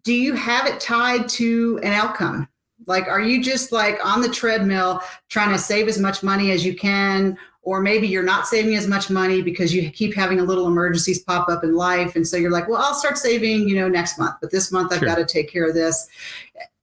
do 0.05 0.12
you 0.12 0.35
have 0.35 0.67
it 0.67 0.81
tied 0.81 1.29
to 1.31 1.81
an 1.83 1.93
outcome? 1.93 2.49
Like, 2.87 3.07
are 3.07 3.21
you 3.21 3.43
just 3.43 3.73
like 3.73 4.05
on 4.05 4.21
the 4.21 4.29
treadmill 4.29 5.00
trying 5.29 5.50
to 5.52 5.59
save 5.59 5.88
as 5.88 5.99
much 5.99 6.23
money 6.23 6.50
as 6.50 6.64
you 6.64 6.75
can? 6.75 7.38
Or 7.62 7.81
maybe 7.81 8.09
you're 8.09 8.25
not 8.25 8.49
saving 8.49 8.75
as 8.75 8.88
much 8.88 9.09
money 9.09 9.41
because 9.41 9.73
you 9.73 9.88
keep 9.91 10.14
having 10.14 10.41
a 10.41 10.45
little 10.45 10.67
emergencies 10.67 11.23
pop 11.23 11.49
up 11.49 11.62
in 11.62 11.76
life. 11.76 12.17
And 12.17 12.26
so 12.26 12.37
you're 12.37 12.50
like, 12.50 12.69
well, 12.69 12.83
I'll 12.83 12.95
start 12.95 13.19
saving, 13.19 13.69
you 13.69 13.76
know, 13.76 13.88
next 13.88 14.19
month, 14.19 14.35
but 14.41 14.50
this 14.50 14.73
month 14.73 14.93
I've 14.93 14.99
sure. 14.99 15.07
got 15.07 15.19
to 15.19 15.25
take 15.25 15.49
care 15.49 15.69
of 15.69 15.75
this. 15.75 16.09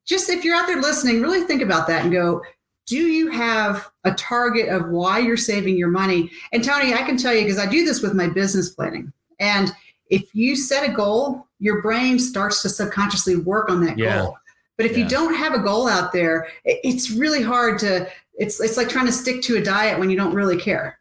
Just 0.05 0.29
if 0.29 0.45
you're 0.45 0.55
out 0.55 0.67
there 0.67 0.81
listening, 0.81 1.21
really 1.21 1.41
think 1.41 1.61
about 1.61 1.85
that 1.87 2.03
and 2.03 2.13
go, 2.13 2.41
do 2.89 2.97
you 2.97 3.29
have 3.29 3.91
a 4.03 4.11
target 4.13 4.67
of 4.69 4.89
why 4.89 5.19
you're 5.19 5.37
saving 5.37 5.77
your 5.77 5.89
money? 5.89 6.31
And 6.51 6.63
Tony, 6.63 6.95
I 6.95 7.03
can 7.03 7.17
tell 7.17 7.33
you 7.35 7.43
because 7.43 7.59
I 7.59 7.67
do 7.67 7.85
this 7.85 8.01
with 8.01 8.15
my 8.15 8.27
business 8.27 8.71
planning. 8.71 9.13
And 9.39 9.71
if 10.09 10.33
you 10.33 10.55
set 10.55 10.89
a 10.89 10.91
goal, 10.91 11.45
your 11.59 11.83
brain 11.83 12.17
starts 12.17 12.63
to 12.63 12.69
subconsciously 12.69 13.35
work 13.35 13.69
on 13.69 13.85
that 13.85 13.99
yeah. 13.99 14.21
goal. 14.21 14.37
But 14.75 14.87
if 14.87 14.93
Yeah. 14.93 15.03
you 15.03 15.09
don't 15.09 15.35
have 15.35 15.53
a 15.53 15.59
goal 15.59 15.87
out 15.87 16.11
there, 16.11 16.47
it's 16.65 17.11
really 17.11 17.43
hard 17.43 17.77
to. 17.79 18.09
It's 18.33 18.59
it's 18.59 18.77
like 18.77 18.89
trying 18.89 19.05
to 19.05 19.11
stick 19.11 19.43
to 19.43 19.57
a 19.57 19.61
diet 19.61 19.99
when 19.99 20.09
you 20.09 20.17
don't 20.17 20.33
really 20.33 20.57
care. 20.57 20.97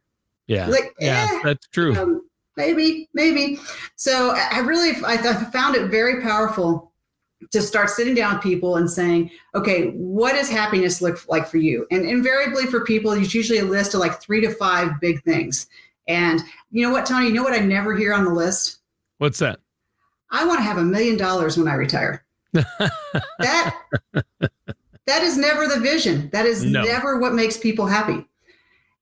Yeah. 0.46 0.66
Like, 0.66 0.94
yeah, 1.00 1.26
eh, 1.30 1.40
that's 1.44 1.68
true. 1.68 1.96
um, 1.96 2.28
maybe, 2.56 3.08
maybe. 3.14 3.60
So 3.96 4.32
I 4.32 4.48
I 4.54 4.58
really, 4.58 4.90
I, 5.06 5.14
I 5.14 5.34
found 5.52 5.74
it 5.74 5.90
very 5.90 6.20
powerful 6.20 6.87
to 7.50 7.62
start 7.62 7.90
sitting 7.90 8.14
down 8.14 8.34
with 8.34 8.42
people 8.42 8.76
and 8.76 8.90
saying, 8.90 9.30
okay, 9.54 9.90
what 9.92 10.32
does 10.32 10.48
happiness 10.50 11.00
look 11.00 11.26
like 11.28 11.46
for 11.46 11.58
you? 11.58 11.86
And 11.90 12.04
invariably 12.04 12.66
for 12.66 12.84
people, 12.84 13.12
it's 13.12 13.34
usually 13.34 13.60
a 13.60 13.64
list 13.64 13.94
of 13.94 14.00
like 14.00 14.20
three 14.20 14.40
to 14.40 14.50
five 14.50 15.00
big 15.00 15.22
things. 15.22 15.66
And 16.08 16.40
you 16.70 16.82
know 16.86 16.92
what, 16.92 17.06
Tony? 17.06 17.26
You 17.26 17.32
know 17.34 17.42
what 17.42 17.52
I 17.52 17.60
never 17.60 17.96
hear 17.96 18.12
on 18.12 18.24
the 18.24 18.32
list? 18.32 18.78
What's 19.18 19.38
that? 19.38 19.60
I 20.30 20.44
want 20.44 20.58
to 20.58 20.62
have 20.64 20.78
a 20.78 20.84
million 20.84 21.16
dollars 21.16 21.56
when 21.56 21.68
I 21.68 21.74
retire. 21.74 22.24
that 22.52 23.76
that 25.06 25.22
is 25.22 25.38
never 25.38 25.66
the 25.66 25.80
vision. 25.80 26.28
That 26.32 26.44
is 26.46 26.64
No. 26.64 26.82
never 26.82 27.18
what 27.18 27.34
makes 27.34 27.56
people 27.56 27.86
happy. 27.86 28.27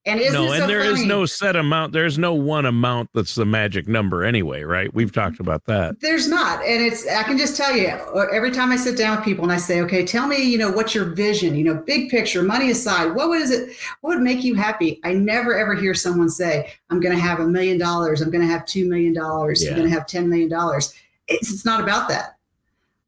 And 0.06 0.20
isn't 0.20 0.32
no, 0.32 0.52
and 0.52 0.62
so 0.62 0.66
there 0.68 0.82
is 0.82 0.98
funny? 0.98 1.08
no 1.08 1.26
set 1.26 1.56
amount. 1.56 1.92
There's 1.92 2.16
no 2.16 2.32
one 2.32 2.64
amount 2.64 3.10
that's 3.12 3.34
the 3.34 3.44
magic 3.44 3.88
number 3.88 4.22
anyway, 4.22 4.62
right? 4.62 4.92
We've 4.94 5.10
talked 5.10 5.40
about 5.40 5.64
that. 5.64 6.00
There's 6.00 6.28
not. 6.28 6.64
And 6.64 6.80
it's, 6.80 7.04
I 7.08 7.24
can 7.24 7.36
just 7.36 7.56
tell 7.56 7.76
you, 7.76 7.88
every 8.32 8.52
time 8.52 8.70
I 8.70 8.76
sit 8.76 8.96
down 8.96 9.16
with 9.16 9.24
people 9.24 9.42
and 9.42 9.52
I 9.52 9.56
say, 9.56 9.80
okay, 9.80 10.06
tell 10.06 10.28
me, 10.28 10.40
you 10.40 10.58
know, 10.58 10.70
what's 10.70 10.94
your 10.94 11.06
vision, 11.06 11.56
you 11.56 11.64
know, 11.64 11.74
big 11.74 12.08
picture, 12.08 12.44
money 12.44 12.70
aside, 12.70 13.16
what 13.16 13.28
is 13.40 13.50
it, 13.50 13.76
what 14.00 14.14
would 14.14 14.22
make 14.22 14.44
you 14.44 14.54
happy? 14.54 15.00
I 15.02 15.12
never 15.12 15.58
ever 15.58 15.74
hear 15.74 15.92
someone 15.92 16.28
say, 16.28 16.72
I'm 16.88 17.00
going 17.00 17.14
to 17.14 17.20
have 17.20 17.40
a 17.40 17.46
million 17.48 17.76
dollars, 17.76 18.20
I'm 18.22 18.30
going 18.30 18.46
to 18.46 18.52
have 18.52 18.62
$2 18.62 18.86
million, 18.86 19.12
Yeah. 19.12 19.70
I'm 19.70 19.76
going 19.76 19.90
to 19.90 19.94
have 19.94 20.06
$10 20.06 20.28
million. 20.28 20.50
It's, 21.26 21.50
it's 21.52 21.64
not 21.64 21.80
about 21.80 22.08
that. 22.10 22.36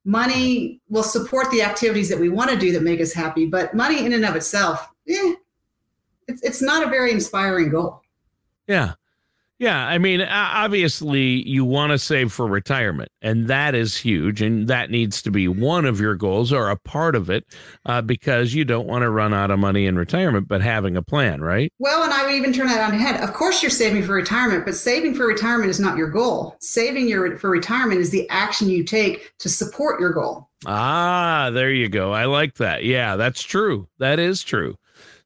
Money 0.04 0.80
will 0.88 1.04
support 1.04 1.48
the 1.52 1.62
activities 1.62 2.08
that 2.08 2.18
we 2.18 2.28
want 2.28 2.50
to 2.50 2.56
do 2.56 2.72
that 2.72 2.82
make 2.82 3.00
us 3.00 3.12
happy, 3.12 3.46
but 3.46 3.72
money 3.72 4.04
in 4.04 4.12
and 4.12 4.24
of 4.24 4.34
itself, 4.34 4.88
eh, 5.08 5.34
it's, 6.28 6.42
it's 6.42 6.62
not 6.62 6.86
a 6.86 6.90
very 6.90 7.10
inspiring 7.10 7.70
goal. 7.70 8.02
Yeah. 8.66 8.94
Yeah. 9.58 9.88
I 9.88 9.98
mean, 9.98 10.20
obviously, 10.22 11.42
you 11.48 11.64
want 11.64 11.90
to 11.90 11.98
save 11.98 12.32
for 12.32 12.46
retirement, 12.46 13.10
and 13.22 13.48
that 13.48 13.74
is 13.74 13.96
huge. 13.96 14.40
And 14.40 14.68
that 14.68 14.88
needs 14.88 15.20
to 15.22 15.32
be 15.32 15.48
one 15.48 15.84
of 15.84 16.00
your 16.00 16.14
goals 16.14 16.52
or 16.52 16.70
a 16.70 16.76
part 16.76 17.16
of 17.16 17.28
it 17.28 17.44
uh, 17.84 18.02
because 18.02 18.54
you 18.54 18.64
don't 18.64 18.86
want 18.86 19.02
to 19.02 19.10
run 19.10 19.34
out 19.34 19.50
of 19.50 19.58
money 19.58 19.86
in 19.86 19.96
retirement, 19.96 20.46
but 20.46 20.60
having 20.60 20.96
a 20.96 21.02
plan, 21.02 21.40
right? 21.40 21.72
Well, 21.80 22.04
and 22.04 22.12
I 22.12 22.24
would 22.24 22.34
even 22.36 22.52
turn 22.52 22.68
that 22.68 22.88
on 22.88 22.96
head. 22.96 23.20
Of 23.20 23.32
course, 23.32 23.60
you're 23.60 23.70
saving 23.70 24.04
for 24.04 24.12
retirement, 24.12 24.64
but 24.64 24.76
saving 24.76 25.14
for 25.14 25.26
retirement 25.26 25.70
is 25.70 25.80
not 25.80 25.96
your 25.96 26.08
goal. 26.08 26.56
Saving 26.60 27.08
your 27.08 27.36
for 27.38 27.50
retirement 27.50 28.00
is 28.00 28.10
the 28.10 28.28
action 28.30 28.68
you 28.68 28.84
take 28.84 29.36
to 29.38 29.48
support 29.48 29.98
your 29.98 30.12
goal. 30.12 30.48
Ah, 30.66 31.50
there 31.52 31.72
you 31.72 31.88
go. 31.88 32.12
I 32.12 32.26
like 32.26 32.54
that. 32.54 32.84
Yeah, 32.84 33.16
that's 33.16 33.42
true. 33.42 33.88
That 33.98 34.20
is 34.20 34.44
true. 34.44 34.76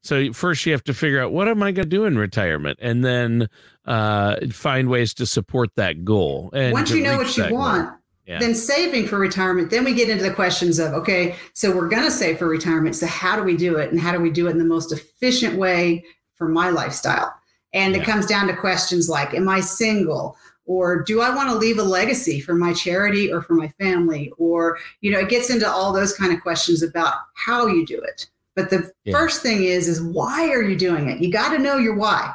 So 0.03 0.33
first 0.33 0.65
you 0.65 0.73
have 0.73 0.83
to 0.83 0.93
figure 0.93 1.21
out 1.21 1.31
what 1.31 1.47
am 1.47 1.63
I 1.63 1.71
going 1.71 1.85
to 1.85 1.89
do 1.89 2.03
in 2.05 2.17
retirement 2.17 2.77
and 2.81 3.03
then 3.05 3.47
uh, 3.85 4.35
find 4.51 4.89
ways 4.89 5.13
to 5.15 5.25
support 5.25 5.69
that 5.77 6.03
goal. 6.03 6.49
And 6.53 6.73
Once 6.73 6.91
you 6.91 7.01
know 7.03 7.17
what 7.17 7.35
you 7.37 7.47
goal. 7.49 7.57
want, 7.57 7.97
Yeah. 8.25 8.39
then 8.39 8.53
saving 8.53 9.07
for 9.07 9.17
retirement, 9.17 9.69
then 9.69 9.83
we 9.85 9.93
get 9.93 10.09
into 10.09 10.23
the 10.23 10.33
questions 10.33 10.77
of 10.77 10.93
okay, 10.93 11.35
so 11.53 11.73
we're 11.75 11.87
going 11.89 12.03
to 12.03 12.11
save 12.11 12.37
for 12.37 12.47
retirement. 12.47 12.95
So 12.95 13.07
how 13.07 13.35
do 13.37 13.43
we 13.43 13.55
do 13.57 13.77
it, 13.77 13.91
and 13.91 13.99
how 13.99 14.11
do 14.11 14.19
we 14.19 14.29
do 14.29 14.47
it 14.47 14.51
in 14.51 14.57
the 14.57 14.65
most 14.65 14.91
efficient 14.91 15.55
way 15.57 16.03
for 16.35 16.47
my 16.49 16.69
lifestyle? 16.69 17.33
And 17.73 17.95
Yeah. 17.95 18.01
it 18.01 18.05
comes 18.05 18.25
down 18.25 18.47
to 18.47 18.55
questions 18.55 19.07
like, 19.09 19.33
am 19.33 19.47
I 19.49 19.61
single? 19.61 20.37
Or 20.65 21.01
do 21.03 21.19
I 21.21 21.33
want 21.35 21.49
to 21.49 21.55
leave 21.55 21.77
a 21.79 21.83
legacy 21.83 22.39
for 22.39 22.53
my 22.55 22.71
charity 22.73 23.31
or 23.31 23.41
for 23.41 23.53
my 23.53 23.67
family? 23.79 24.31
Or, 24.37 24.77
you 25.01 25.11
know, 25.11 25.19
it 25.19 25.27
gets 25.29 25.49
into 25.49 25.69
all 25.69 25.91
those 25.91 26.13
kind 26.15 26.33
of 26.33 26.39
questions 26.41 26.81
about 26.81 27.15
how 27.35 27.67
you 27.67 27.85
do 27.85 27.99
it. 27.99 28.27
But 28.55 28.69
the 28.69 28.91
Yeah. 29.03 29.17
first 29.17 29.41
thing 29.41 29.63
is, 29.63 29.87
is 29.87 30.01
why 30.01 30.49
are 30.49 30.61
you 30.61 30.75
doing 30.77 31.09
it? 31.09 31.19
You 31.19 31.31
got 31.31 31.49
to 31.55 31.59
know 31.59 31.77
your 31.77 31.95
why. 31.95 32.33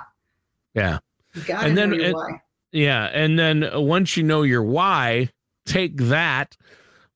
Yeah. 0.74 0.98
You 1.34 1.42
got 1.42 1.60
to 1.60 1.66
And 1.66 1.74
know 1.74 1.80
then 1.82 1.94
your 1.94 2.04
it- 2.06 2.14
why. 2.14 2.40
Yeah, 2.72 3.04
and 3.06 3.38
then 3.38 3.66
once 3.74 4.16
you 4.16 4.22
know 4.22 4.42
your 4.42 4.62
why, 4.62 5.30
take 5.64 5.96
that 5.96 6.56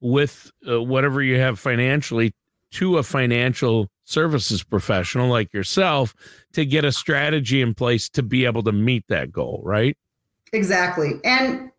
with 0.01 0.51
uh, 0.69 0.83
whatever 0.83 1.23
you 1.23 1.39
have 1.39 1.59
financially 1.59 2.33
to 2.73 2.97
a 2.97 3.03
financial 3.03 3.91
services 4.05 4.63
professional 4.65 5.29
like 5.29 5.53
yourself 5.53 6.15
to 6.55 6.65
get 6.65 6.85
a 6.87 6.93
strategy 6.93 7.61
in 7.61 7.75
place 7.75 8.09
to 8.09 8.23
be 8.23 8.47
able 8.47 8.63
to 8.63 8.73
meet 8.73 9.05
that 9.09 9.31
goal, 9.31 9.61
right? 9.65 9.97
Exactly. 10.55 11.21
And 11.25 11.71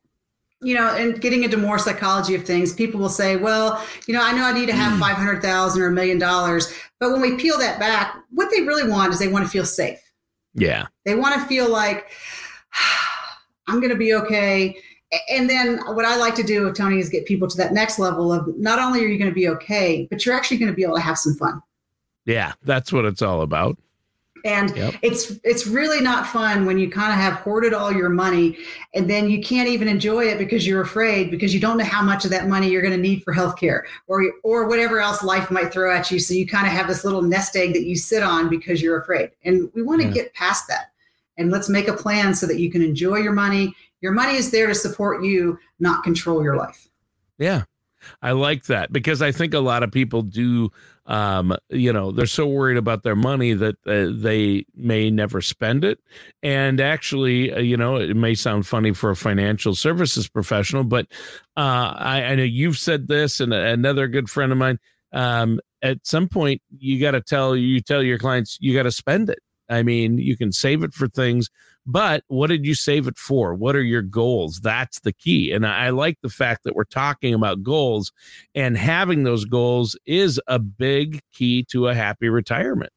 you 0.63 0.75
know, 0.75 0.95
and 0.95 1.19
getting 1.19 1.43
into 1.43 1.57
more 1.57 1.77
psychology 1.77 2.35
of 2.35 2.45
things, 2.45 2.73
people 2.73 2.99
will 2.99 3.09
say, 3.09 3.35
well, 3.35 3.83
you 4.07 4.13
know, 4.13 4.23
I 4.23 4.31
know 4.33 4.43
I 4.43 4.53
need 4.53 4.67
to 4.67 4.75
have 4.75 4.93
hmm. 4.93 4.99
500,000 4.99 5.81
or 5.81 5.87
a 5.87 5.91
million 5.91 6.19
dollars, 6.19 6.73
but 6.99 7.11
when 7.11 7.21
we 7.21 7.35
peel 7.37 7.57
that 7.59 7.79
back, 7.79 8.15
what 8.31 8.49
they 8.51 8.61
really 8.61 8.89
want 8.89 9.13
is 9.13 9.19
they 9.19 9.27
want 9.27 9.45
to 9.45 9.51
feel 9.51 9.65
safe. 9.65 9.99
Yeah. 10.53 10.87
They 11.05 11.15
want 11.15 11.35
to 11.35 11.45
feel 11.47 11.69
like 11.69 12.11
I'm 13.67 13.79
going 13.79 13.91
to 13.91 13.97
be 13.97 14.13
okay. 14.15 14.77
And 15.29 15.49
then 15.49 15.79
what 15.95 16.05
I 16.05 16.15
like 16.15 16.35
to 16.35 16.43
do 16.43 16.65
with 16.65 16.75
Tony 16.75 16.99
is 16.99 17.09
get 17.09 17.25
people 17.25 17.47
to 17.47 17.57
that 17.57 17.71
next 17.71 17.99
level 17.99 18.33
of 18.33 18.47
not 18.57 18.79
only 18.79 19.03
are 19.03 19.07
you 19.07 19.17
going 19.17 19.29
to 19.29 19.35
be 19.35 19.47
okay, 19.49 20.07
but 20.09 20.25
you're 20.25 20.35
actually 20.35 20.57
going 20.57 20.71
to 20.71 20.75
be 20.75 20.83
able 20.83 20.95
to 20.95 21.01
have 21.01 21.17
some 21.17 21.35
fun. 21.35 21.61
Yeah, 22.25 22.53
that's 22.63 22.91
what 22.91 23.05
it's 23.05 23.21
all 23.21 23.41
about. 23.41 23.77
And 24.45 24.75
Yep. 24.75 24.95
it's 25.01 25.31
it's 25.43 25.65
really 25.65 26.01
not 26.01 26.27
fun 26.27 26.65
when 26.65 26.77
you 26.77 26.89
kind 26.89 27.13
of 27.13 27.17
have 27.17 27.35
hoarded 27.35 27.73
all 27.73 27.93
your 27.93 28.09
money 28.09 28.57
and 28.93 29.09
then 29.09 29.29
you 29.29 29.41
can't 29.41 29.69
even 29.69 29.87
enjoy 29.87 30.25
it 30.25 30.37
because 30.37 30.67
you're 30.67 30.81
afraid 30.81 31.31
because 31.31 31.53
you 31.53 31.61
don't 31.61 31.77
know 31.77 31.85
how 31.85 32.01
much 32.03 32.25
of 32.25 32.31
that 32.31 32.47
money 32.49 32.69
you're 32.69 32.81
going 32.81 32.93
to 32.93 32.99
need 33.01 33.23
for 33.23 33.33
healthcare 33.33 33.83
or 34.07 34.21
or 34.43 34.67
whatever 34.67 34.99
else 34.99 35.23
life 35.23 35.49
might 35.49 35.71
throw 35.71 35.95
at 35.95 36.11
you. 36.11 36.19
So 36.19 36.33
you 36.33 36.45
kind 36.45 36.67
of 36.67 36.73
have 36.73 36.87
this 36.89 37.05
little 37.05 37.21
nest 37.21 37.55
egg 37.55 37.71
that 37.73 37.83
you 37.85 37.95
sit 37.95 38.21
on 38.21 38.49
because 38.49 38.81
you're 38.81 38.97
afraid. 38.99 39.31
And 39.45 39.71
we 39.73 39.81
want 39.81 40.01
to 40.01 40.07
Yeah. 40.07 40.13
get 40.13 40.33
past 40.33 40.67
that. 40.67 40.91
And 41.37 41.49
let's 41.49 41.69
make 41.69 41.87
a 41.87 41.93
plan 41.93 42.35
so 42.35 42.45
that 42.47 42.59
you 42.59 42.69
can 42.69 42.81
enjoy 42.81 43.17
your 43.17 43.33
money. 43.33 43.73
Your 44.01 44.11
money 44.11 44.35
is 44.35 44.51
there 44.51 44.67
to 44.67 44.75
support 44.75 45.23
you, 45.23 45.57
not 45.79 46.03
control 46.03 46.43
your 46.43 46.57
life. 46.57 46.89
Yeah. 47.39 47.63
I 48.21 48.33
like 48.33 48.65
that 48.65 48.91
because 48.91 49.21
I 49.21 49.31
think 49.31 49.53
a 49.53 49.59
lot 49.59 49.81
of 49.81 49.91
people 49.91 50.21
do 50.21 50.69
um 51.05 51.55
you 51.69 51.91
know 51.91 52.11
they're 52.11 52.25
so 52.25 52.47
worried 52.47 52.77
about 52.77 53.03
their 53.03 53.15
money 53.15 53.53
that 53.53 53.75
uh, 53.85 54.07
they 54.21 54.65
may 54.75 55.09
never 55.09 55.41
spend 55.41 55.83
it. 55.83 55.99
And 56.41 56.79
actually 56.79 57.51
uh, 57.51 57.59
you 57.59 57.77
know 57.77 57.97
it 57.97 58.15
may 58.15 58.35
sound 58.35 58.65
funny 58.67 58.93
for 58.93 59.09
a 59.09 59.15
financial 59.15 59.75
services 59.75 60.29
professional 60.29 60.83
but 60.83 61.07
uh 61.57 61.93
I, 61.97 62.23
I 62.23 62.35
know 62.35 62.43
you've 62.43 62.77
said 62.77 63.07
this 63.07 63.39
and 63.39 63.53
another 63.53 64.07
good 64.07 64.29
friend 64.29 64.51
of 64.51 64.57
mine 64.57 64.79
um 65.11 65.59
at 65.81 65.97
some 66.03 66.27
point 66.29 66.61
you 66.77 66.99
got 66.99 67.11
to 67.11 67.21
tell 67.21 67.55
you 67.55 67.81
tell 67.81 68.01
your 68.01 68.17
clients 68.17 68.57
you 68.61 68.73
got 68.73 68.83
to 68.83 68.91
spend 68.91 69.29
it 69.29 69.39
I 69.73 69.83
mean 69.83 70.17
you 70.17 70.37
can 70.37 70.51
save 70.51 70.83
it 70.83 70.93
for 70.93 71.07
things 71.07 71.49
but 71.85 72.23
what 72.27 72.47
did 72.47 72.65
you 72.65 72.75
save 72.75 73.07
it 73.07 73.17
for? 73.17 73.53
What 73.53 73.75
are 73.75 73.81
your 73.81 74.01
goals? 74.01 74.61
That's 74.61 74.99
the 75.01 75.11
key. 75.11 75.51
And 75.51 75.67
I 75.67 75.89
like 75.89 76.17
the 76.21 76.29
fact 76.29 76.63
that 76.63 76.75
we're 76.75 76.85
talking 76.85 77.33
about 77.33 77.63
goals 77.63 78.11
and 78.55 78.77
having 78.77 79.23
those 79.23 79.45
goals 79.45 79.97
is 80.05 80.39
a 80.47 80.59
big 80.59 81.19
key 81.33 81.63
to 81.71 81.89
a 81.89 81.93
happy 81.93 82.29
retirement. 82.29 82.91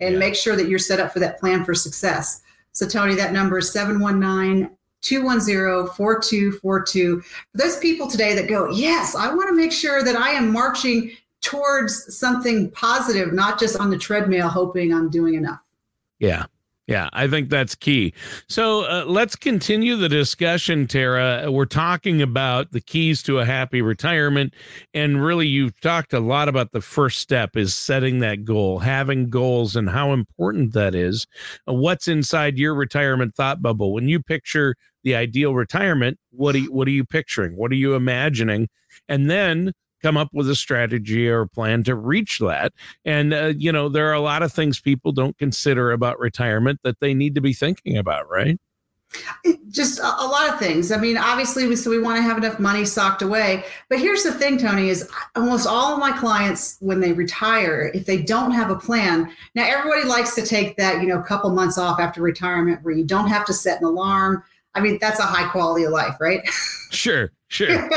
And 0.00 0.14
Yeah. 0.14 0.20
make 0.20 0.34
sure 0.34 0.56
that 0.56 0.68
you're 0.68 0.78
set 0.78 1.00
up 1.00 1.12
for 1.12 1.20
that 1.20 1.40
plan 1.40 1.64
for 1.64 1.74
success. 1.74 2.42
So, 2.72 2.86
Tony, 2.86 3.14
that 3.14 3.32
number 3.32 3.58
is 3.58 3.70
719 3.70 4.75
210 5.06 5.94
4242. 5.94 7.20
For 7.20 7.36
those 7.54 7.78
people 7.78 8.08
today 8.08 8.34
that 8.34 8.48
go, 8.48 8.70
Yes, 8.70 9.14
I 9.14 9.32
want 9.32 9.48
to 9.48 9.54
make 9.54 9.72
sure 9.72 10.02
that 10.02 10.16
I 10.16 10.30
am 10.30 10.52
marching 10.52 11.12
towards 11.42 12.16
something 12.16 12.70
positive, 12.72 13.32
not 13.32 13.58
just 13.60 13.78
on 13.78 13.90
the 13.90 13.98
treadmill 13.98 14.48
hoping 14.48 14.92
I'm 14.92 15.10
doing 15.10 15.34
enough. 15.34 15.60
Yeah. 16.18 16.46
Yeah, 16.88 17.08
I 17.12 17.26
think 17.26 17.50
that's 17.50 17.74
key. 17.74 18.14
So 18.48 18.84
uh, 18.84 19.04
let's 19.08 19.34
continue 19.34 19.96
the 19.96 20.08
discussion, 20.08 20.86
Tara. 20.86 21.50
We're 21.50 21.64
talking 21.64 22.22
about 22.22 22.70
the 22.70 22.80
keys 22.80 23.24
to 23.24 23.40
a 23.40 23.44
happy 23.44 23.82
retirement. 23.82 24.54
And 24.94 25.24
really, 25.24 25.48
you've 25.48 25.80
talked 25.80 26.12
a 26.12 26.20
lot 26.20 26.48
about 26.48 26.70
the 26.70 26.80
first 26.80 27.18
step 27.18 27.56
is 27.56 27.74
setting 27.74 28.20
that 28.20 28.44
goal, 28.44 28.78
having 28.78 29.30
goals, 29.30 29.74
and 29.74 29.90
how 29.90 30.12
important 30.12 30.74
that 30.74 30.94
is. 30.94 31.26
What's 31.64 32.06
inside 32.06 32.56
your 32.56 32.76
retirement 32.76 33.34
thought 33.34 33.60
bubble? 33.60 33.92
When 33.92 34.08
you 34.08 34.22
picture 34.22 34.76
the 35.06 35.14
ideal 35.14 35.54
retirement, 35.54 36.18
what 36.32 36.56
are 36.56 36.58
you, 36.58 36.72
what 36.72 36.88
are 36.88 36.90
you 36.90 37.04
picturing? 37.04 37.56
What 37.56 37.70
are 37.70 37.76
you 37.76 37.94
imagining? 37.94 38.68
And 39.08 39.30
then 39.30 39.72
come 40.02 40.16
up 40.16 40.28
with 40.32 40.50
a 40.50 40.56
strategy 40.56 41.28
or 41.28 41.46
plan 41.46 41.84
to 41.84 41.94
reach 41.94 42.40
that. 42.40 42.72
And 43.04 43.32
uh, 43.32 43.52
you 43.56 43.70
know, 43.70 43.88
there 43.88 44.10
are 44.10 44.14
a 44.14 44.20
lot 44.20 44.42
of 44.42 44.52
things 44.52 44.80
people 44.80 45.12
don't 45.12 45.38
consider 45.38 45.92
about 45.92 46.18
retirement 46.18 46.80
that 46.82 46.98
they 46.98 47.14
need 47.14 47.36
to 47.36 47.40
be 47.40 47.52
thinking 47.52 47.96
about, 47.96 48.28
right? 48.28 48.58
just 49.68 49.98
a, 49.98 50.02
a, 50.02 50.26
lot 50.26 50.48
of 50.48 50.58
things. 50.58 50.90
I 50.90 50.98
mean, 50.98 51.16
obviously, 51.16 51.66
we 51.66 51.76
so 51.76 51.90
we 51.90 52.00
want 52.00 52.16
to 52.16 52.22
have 52.22 52.36
enough 52.36 52.58
money 52.58 52.84
socked 52.84 53.22
away. 53.22 53.64
But 53.88 53.98
here's 53.98 54.22
the 54.22 54.32
thing, 54.32 54.58
Tony: 54.58 54.88
is 54.88 55.08
almost 55.34 55.66
all 55.66 55.92
of 55.92 55.98
my 55.98 56.12
clients 56.12 56.76
when 56.80 57.00
they 57.00 57.12
retire, 57.12 57.90
if 57.94 58.06
they 58.06 58.20
don't 58.20 58.50
have 58.50 58.70
a 58.70 58.76
plan, 58.76 59.30
now 59.54 59.64
everybody 59.64 60.04
likes 60.04 60.34
to 60.34 60.44
take 60.44 60.76
that 60.76 61.00
you 61.00 61.08
know 61.08 61.22
couple 61.22 61.50
months 61.50 61.78
off 61.78 62.00
after 62.00 62.20
retirement 62.20 62.82
where 62.82 62.94
you 62.94 63.04
don't 63.04 63.28
have 63.28 63.44
to 63.46 63.52
set 63.52 63.80
an 63.80 63.86
alarm. 63.86 64.42
I 64.76 64.80
mean, 64.80 64.98
that's 65.00 65.18
a 65.18 65.24
high 65.24 65.48
quality 65.48 65.84
of 65.84 65.92
life, 65.92 66.16
right? 66.20 66.40
Sure, 66.90 67.32
sure. 67.48 67.88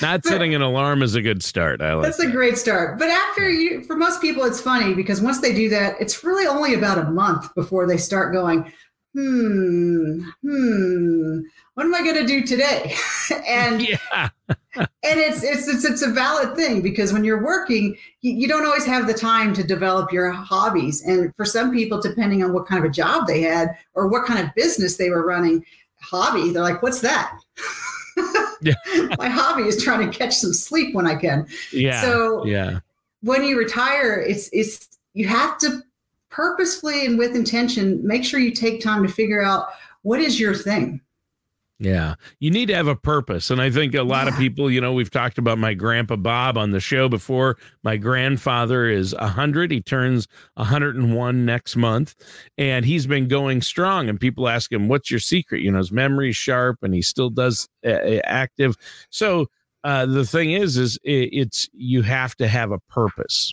Not 0.00 0.24
setting 0.24 0.54
an 0.54 0.62
alarm 0.62 1.02
is 1.02 1.14
a 1.14 1.20
good 1.20 1.42
start. 1.42 1.82
I 1.82 1.92
like 1.92 2.04
that's 2.04 2.16
that. 2.16 2.28
a 2.28 2.30
great 2.30 2.56
start. 2.56 2.98
But 2.98 3.10
after 3.10 3.48
you, 3.48 3.82
for 3.84 3.94
most 3.94 4.22
people, 4.22 4.44
it's 4.44 4.60
funny 4.60 4.94
because 4.94 5.20
once 5.20 5.42
they 5.42 5.52
do 5.52 5.68
that, 5.68 6.00
it's 6.00 6.24
really 6.24 6.46
only 6.46 6.72
about 6.72 6.96
a 6.96 7.04
month 7.10 7.54
before 7.54 7.86
they 7.86 7.98
start 7.98 8.32
going 8.32 8.72
hmm, 9.14 10.20
hmm, 10.42 11.40
what 11.74 11.86
am 11.86 11.94
I 11.94 12.02
going 12.02 12.16
to 12.16 12.26
do 12.26 12.42
today? 12.42 12.94
and 13.46 13.82
yeah. 13.88 14.28
and 14.48 14.88
it's, 15.04 15.42
it's 15.42 15.68
it's 15.68 15.84
it's 15.84 16.02
a 16.02 16.10
valid 16.10 16.56
thing 16.56 16.80
because 16.80 17.12
when 17.12 17.24
you're 17.24 17.42
working, 17.42 17.96
you, 18.22 18.32
you, 18.32 18.48
don't 18.48 18.64
always 18.64 18.86
have 18.86 19.06
the 19.06 19.14
time 19.14 19.52
to 19.54 19.64
develop 19.64 20.12
your 20.12 20.30
hobbies. 20.30 21.02
And 21.02 21.34
for 21.36 21.44
some 21.44 21.72
people, 21.72 22.00
depending 22.00 22.42
on 22.42 22.52
what 22.52 22.66
kind 22.66 22.82
of 22.82 22.90
a 22.90 22.92
job 22.92 23.26
they 23.26 23.42
had 23.42 23.76
or 23.94 24.08
what 24.08 24.24
kind 24.24 24.40
of 24.40 24.54
business 24.54 24.96
they 24.96 25.10
were 25.10 25.26
running, 25.26 25.64
hobby, 26.02 26.50
they're 26.50 26.62
like, 26.62 26.82
"What's 26.82 27.00
that?" 27.00 27.38
yeah. 28.62 28.74
My 29.18 29.28
hobby 29.28 29.62
is 29.62 29.82
trying 29.82 30.10
to 30.10 30.16
catch 30.16 30.36
some 30.36 30.52
sleep 30.52 30.94
when 30.94 31.06
I 31.06 31.14
can. 31.14 31.46
Yeah. 31.72 32.00
So 32.02 32.44
yeah, 32.44 32.80
when 33.22 33.44
you 33.44 33.58
retire, 33.58 34.20
it's 34.20 34.48
it's 34.52 34.98
you 35.14 35.26
have 35.28 35.58
to 35.58 35.82
purposefully 36.30 37.06
and 37.06 37.18
with 37.18 37.36
intention, 37.36 38.04
make 38.06 38.24
sure 38.24 38.40
you 38.40 38.52
take 38.52 38.82
time 38.82 39.02
to 39.02 39.12
figure 39.12 39.42
out 39.42 39.68
what 40.02 40.20
is 40.20 40.40
your 40.40 40.54
thing. 40.54 41.00
Yeah. 41.82 42.14
You 42.38 42.52
need 42.52 42.66
to 42.66 42.76
have 42.76 42.86
a 42.86 42.94
purpose. 42.94 43.50
And 43.50 43.60
I 43.60 43.68
think 43.68 43.96
a 43.96 44.04
lot 44.04 44.26
yeah. 44.26 44.32
of 44.32 44.38
people, 44.38 44.70
you 44.70 44.80
know, 44.80 44.92
we've 44.92 45.10
talked 45.10 45.36
about 45.36 45.58
my 45.58 45.74
grandpa 45.74 46.14
Bob 46.14 46.56
on 46.56 46.70
the 46.70 46.78
show 46.78 47.08
before. 47.08 47.58
My 47.82 47.96
grandfather 47.96 48.86
is 48.86 49.16
100. 49.16 49.72
He 49.72 49.80
turns 49.80 50.28
101 50.54 51.44
next 51.44 51.74
month. 51.74 52.14
And 52.56 52.84
he's 52.84 53.08
been 53.08 53.26
going 53.26 53.62
strong. 53.62 54.08
And 54.08 54.20
people 54.20 54.48
ask 54.48 54.70
him, 54.70 54.86
what's 54.86 55.10
your 55.10 55.18
secret? 55.18 55.62
You 55.62 55.72
know, 55.72 55.78
his 55.78 55.90
memory's 55.90 56.36
sharp 56.36 56.78
and 56.82 56.94
he 56.94 57.02
still 57.02 57.30
does 57.30 57.68
uh, 57.84 58.20
active. 58.22 58.76
So 59.10 59.48
uh, 59.82 60.06
the 60.06 60.24
thing 60.24 60.52
is, 60.52 60.76
is 60.76 61.00
it, 61.02 61.30
it's 61.32 61.68
you 61.72 62.02
have 62.02 62.36
to 62.36 62.46
have 62.46 62.70
a 62.70 62.78
purpose. 62.78 63.52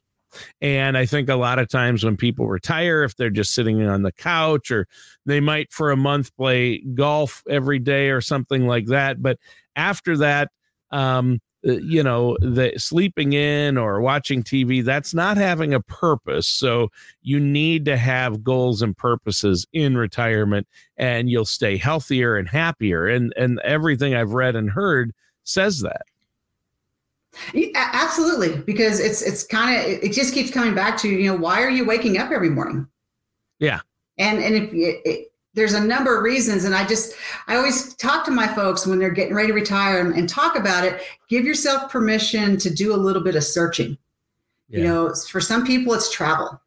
And 0.62 0.98
I 0.98 1.06
think 1.06 1.30
a 1.30 1.36
lot 1.36 1.60
of 1.60 1.70
times 1.70 2.04
when 2.04 2.18
people 2.18 2.48
retire, 2.48 3.04
if 3.04 3.16
they're 3.16 3.30
just 3.30 3.54
sitting 3.54 3.86
on 3.86 4.04
the 4.04 4.12
couch 4.12 4.72
or 4.72 4.88
they 5.26 5.40
might 5.40 5.72
for 5.72 5.92
a 5.92 5.98
month 5.98 6.36
play 6.36 6.80
golf 6.80 7.44
every 7.50 7.80
day 7.80 8.10
or 8.10 8.22
something 8.22 8.68
like 8.68 8.88
that. 8.88 9.22
But 9.22 9.38
after 9.76 10.18
that, 10.18 10.50
um, 10.92 11.40
uh, 11.68 11.74
you 11.74 12.02
know, 12.02 12.38
the 12.40 12.72
sleeping 12.78 13.34
in 13.34 13.78
or 13.78 14.00
watching 14.00 14.44
TV, 14.44 14.84
that's 14.84 15.14
not 15.14 15.36
having 15.36 15.74
a 15.74 15.82
purpose. 15.82 16.48
So 16.48 16.90
you 17.22 17.40
need 17.40 17.86
to 17.86 17.98
have 17.98 18.44
goals 18.44 18.82
and 18.82 18.96
purposes 18.96 19.68
in 19.74 19.98
retirement 19.98 20.68
and 20.96 21.30
you'll 21.30 21.46
stay 21.46 21.76
healthier 21.76 22.38
and 22.38 22.48
happier. 22.48 23.08
And 23.08 23.34
and 23.36 23.60
everything 23.60 24.16
I've 24.16 24.34
read 24.34 24.56
and 24.56 24.70
heard 24.70 25.12
says 25.44 25.82
that. 25.82 26.04
Absolutely, 27.76 28.58
because 28.58 29.00
it's 29.00 29.22
it's 29.22 29.44
kind 29.44 29.80
of 29.80 29.86
it 30.04 30.14
just 30.14 30.34
keeps 30.34 30.52
coming 30.52 30.74
back 30.74 30.98
to 30.98 31.10
you 31.10 31.32
know 31.32 31.38
why 31.38 31.62
are 31.62 31.70
you 31.70 31.86
waking 31.86 32.18
up 32.18 32.32
every 32.32 32.50
morning? 32.50 32.88
Yeah, 33.60 33.82
and 34.18 34.40
and 34.40 34.56
if 34.56 34.74
it, 34.74 35.02
it, 35.06 35.32
there's 35.54 35.74
a 35.74 35.80
number 35.84 36.18
of 36.18 36.24
reasons, 36.24 36.64
and 36.64 36.76
I 36.76 36.86
just 36.86 37.14
I 37.48 37.56
always 37.56 37.94
talk 37.96 38.26
to 38.26 38.32
my 38.32 38.48
folks 38.48 38.86
when 38.86 39.00
they're 39.00 39.10
getting 39.10 39.36
ready 39.36 39.50
to 39.50 39.54
retire 39.54 40.00
and, 40.00 40.16
and 40.16 40.28
talk 40.28 40.56
about 40.56 40.86
it. 40.86 41.02
Give 41.30 41.46
yourself 41.46 41.92
permission 41.92 42.58
to 42.58 42.74
do 42.74 42.94
a 42.94 42.98
little 42.98 43.24
bit 43.24 43.36
of 43.36 43.44
searching. 43.44 43.98
Yeah. 44.68 44.80
You 44.80 44.84
know, 44.86 45.14
for 45.30 45.42
some 45.42 45.66
people 45.66 45.94
it's 45.94 46.12
travel. 46.12 46.62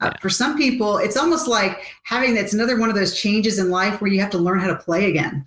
Uh, 0.00 0.12
for 0.18 0.30
some 0.30 0.56
people, 0.56 0.96
it's 0.96 1.18
almost 1.18 1.46
like 1.46 1.94
having 2.04 2.34
that's 2.34 2.54
another 2.54 2.78
one 2.78 2.88
of 2.88 2.94
those 2.94 3.20
changes 3.20 3.58
in 3.58 3.70
life 3.70 4.00
where 4.00 4.10
you 4.10 4.18
have 4.18 4.30
to 4.30 4.38
learn 4.38 4.58
how 4.58 4.68
to 4.68 4.76
play 4.76 5.10
again 5.10 5.44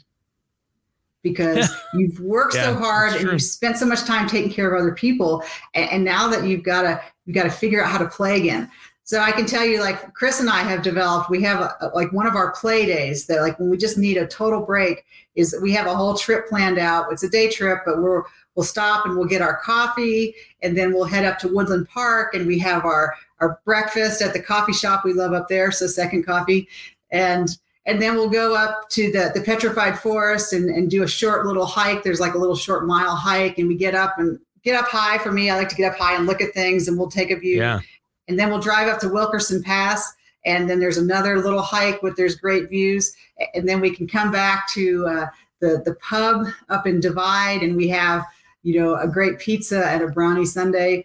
because 1.24 1.70
you've 1.94 2.20
worked 2.20 2.56
yeah, 2.56 2.66
so 2.66 2.76
hard 2.76 3.14
and 3.14 3.32
you've 3.32 3.42
spent 3.42 3.78
so 3.78 3.86
much 3.86 4.04
time 4.04 4.28
taking 4.28 4.52
care 4.52 4.72
of 4.72 4.80
other 4.80 4.94
people 4.94 5.44
and, 5.74 5.90
and 5.90 6.04
now 6.04 6.28
that 6.28 6.46
you've 6.46 6.64
got 6.64 6.84
to 6.84 7.02
you've 7.26 7.36
got 7.36 7.44
to 7.44 7.50
figure 7.50 7.84
out 7.84 7.90
how 7.90 7.98
to 7.98 8.08
play 8.08 8.38
again. 8.38 8.70
So 9.06 9.20
i 9.20 9.34
can 9.34 9.46
tell 9.46 9.66
you 9.66 9.82
like 9.82 10.14
chris 10.14 10.40
and 10.40 10.50
i 10.50 10.62
have 10.62 10.82
developed 10.82 11.30
we 11.30 11.42
have 11.44 11.60
a, 11.60 11.92
like 11.94 12.14
one 12.14 12.26
of 12.26 12.36
our 12.36 12.54
play 12.54 12.86
days 12.86 13.26
that 13.28 13.42
like 13.42 13.60
when 13.60 13.70
we 13.70 13.76
just 13.76 13.98
need 13.98 14.16
a 14.16 14.26
total 14.26 14.62
break 14.62 15.04
is 15.36 15.56
we 15.62 15.72
have 15.74 15.88
a 15.88 15.96
whole 15.96 16.16
trip 16.16 16.48
planned 16.48 16.78
out. 16.78 17.12
It's 17.12 17.24
a 17.24 17.30
day 17.30 17.50
trip 17.50 17.80
but 17.86 18.02
we're 18.02 18.24
we'll 18.56 18.64
stop 18.64 19.06
and 19.06 19.18
we'll 19.18 19.28
get 19.28 19.42
our 19.42 19.58
coffee 19.58 20.36
and 20.62 20.78
then 20.78 20.94
we'll 20.94 21.06
head 21.06 21.26
up 21.26 21.40
to 21.40 21.48
woodland 21.48 21.88
park 21.90 22.36
and 22.36 22.46
we 22.46 22.60
have 22.60 22.86
our 22.86 23.16
our 23.40 23.60
breakfast 23.66 24.22
at 24.22 24.32
the 24.34 24.40
coffee 24.40 24.74
shop 24.74 25.04
we 25.04 25.14
love 25.14 25.34
up 25.34 25.50
there 25.50 25.72
so 25.72 25.88
second 25.88 26.24
coffee. 26.24 26.68
And 27.12 27.58
and 27.86 28.02
then 28.02 28.15
we'll 28.15 28.30
go 28.30 28.56
up 28.56 28.89
to 28.89 29.12
the, 29.12 29.32
the 29.34 29.41
petrified 29.41 30.00
forest 30.00 30.54
and, 30.54 30.69
and 30.69 30.89
do 30.89 31.04
a 31.04 31.08
short 31.08 31.46
little 31.46 31.65
hike. 31.65 32.04
There's 32.04 32.19
like 32.19 32.34
a 32.34 32.38
little 32.38 32.56
short 32.56 32.86
mile 32.86 33.15
hike 33.15 33.58
and 33.58 33.67
we 33.67 33.76
get 33.76 33.93
up 33.93 34.17
and 34.17 34.39
get 34.63 34.76
up 34.76 34.88
high. 34.88 35.17
For 35.17 35.32
me 35.32 35.50
i 35.50 35.58
like 35.58 35.69
to 35.69 35.76
get 35.76 35.91
up 35.91 35.98
high 35.98 36.15
and 36.15 36.26
look 36.26 36.41
at 36.41 36.54
things 36.54 36.88
and 36.88 36.98
we'll 36.98 37.10
take 37.10 37.32
a 37.32 37.36
view. 37.36 37.58
Yeah. 37.58 37.82
and 38.28 38.39
then 38.39 38.50
we'll 38.50 38.62
drive 38.62 38.88
up 38.88 39.00
to 39.00 39.10
wilkerson 39.10 39.62
pass 39.62 40.13
and 40.46 40.69
then 40.69 40.80
there's 40.80 40.98
another 40.98 41.41
little 41.41 41.62
hike 41.62 42.02
with 42.02 42.15
there's 42.15 42.36
great 42.36 42.69
views. 42.69 43.15
And 43.54 43.67
then 43.67 43.82
we 43.82 43.96
can 43.96 44.08
come 44.08 44.32
back 44.32 44.69
to 44.74 45.08
uh, 45.08 45.26
the 45.60 45.82
the 45.86 45.96
pub 45.96 46.48
up 46.69 46.86
in 46.88 47.00
divide 47.00 47.62
and 47.62 47.76
we 47.76 47.88
have 47.89 48.26
you 48.63 48.80
know 48.80 48.96
a 48.96 49.08
great 49.08 49.39
pizza 49.39 49.88
and 49.88 50.02
a 50.04 50.08
brownie 50.08 50.46
sundae. 50.46 51.04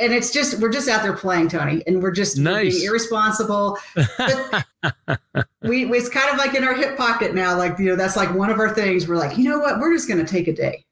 And 0.00 0.12
it's 0.12 0.32
just 0.32 0.60
we're 0.60 0.72
just 0.72 0.88
out 0.88 1.02
there 1.02 1.16
playing 1.16 1.48
tony 1.48 1.82
and 1.86 2.02
we're 2.02 2.10
just 2.10 2.36
nice. 2.36 2.74
being 2.74 2.88
irresponsible 2.88 3.78
we 5.62 5.90
it's 5.92 6.08
kind 6.08 6.30
of 6.30 6.38
like 6.38 6.54
in 6.54 6.64
our 6.64 6.74
hip 6.74 6.96
pocket 6.96 7.34
now 7.34 7.56
like 7.56 7.78
you 7.78 7.86
know 7.86 7.96
that's 7.96 8.16
like 8.16 8.32
one 8.34 8.50
of 8.50 8.58
our 8.58 8.74
things 8.74 9.08
we're 9.08 9.16
like 9.16 9.36
you 9.38 9.48
know 9.48 9.58
what 9.58 9.78
we're 9.78 9.92
just 9.92 10.08
going 10.08 10.24
to 10.24 10.30
take 10.30 10.48
a 10.48 10.52
day 10.52 10.84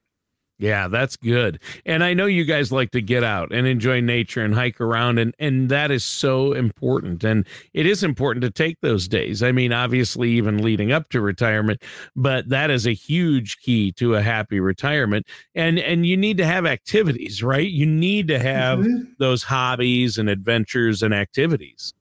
yeah, 0.63 0.87
that's 0.87 1.17
good. 1.17 1.61
And 1.85 2.05
I 2.05 2.15
know 2.15 2.27
you 2.27 2.45
guys 2.45 2.71
like 2.71 2.93
to 2.93 3.03
get 3.03 3.25
out 3.25 3.53
and 3.53 3.67
enjoy 3.67 4.01
nature 4.01 4.45
and 4.45 4.55
hike 4.55 4.81
around 4.81 5.19
and 5.19 5.35
and 5.41 5.69
that 5.71 5.91
is 5.91 6.05
so 6.05 6.53
important. 6.53 7.25
And 7.25 7.45
it 7.75 7.85
is 7.85 8.05
important 8.05 8.43
to 8.45 8.51
take 8.51 8.81
those 8.81 9.09
days. 9.09 9.43
I 9.43 9.51
mean, 9.51 9.73
obviously 9.73 10.31
even 10.31 10.63
leading 10.63 10.93
up 10.93 11.09
to 11.09 11.21
retirement, 11.21 11.83
but 12.15 12.49
that 12.51 12.71
is 12.71 12.87
a 12.87 12.93
huge 12.93 13.59
key 13.59 13.91
to 13.95 14.15
a 14.15 14.23
happy 14.23 14.61
retirement. 14.61 15.27
And 15.57 15.81
and 15.81 16.07
you 16.07 16.17
need 16.17 16.37
to 16.37 16.47
have 16.47 16.65
activities, 16.65 17.43
right? 17.43 17.69
You 17.69 17.87
need 17.87 18.29
to 18.29 18.39
have 18.39 18.79
mm-hmm. 18.79 19.15
those 19.19 19.43
hobbies 19.43 20.17
and 20.17 20.29
adventures 20.29 21.03
and 21.03 21.13
activities. 21.13 21.93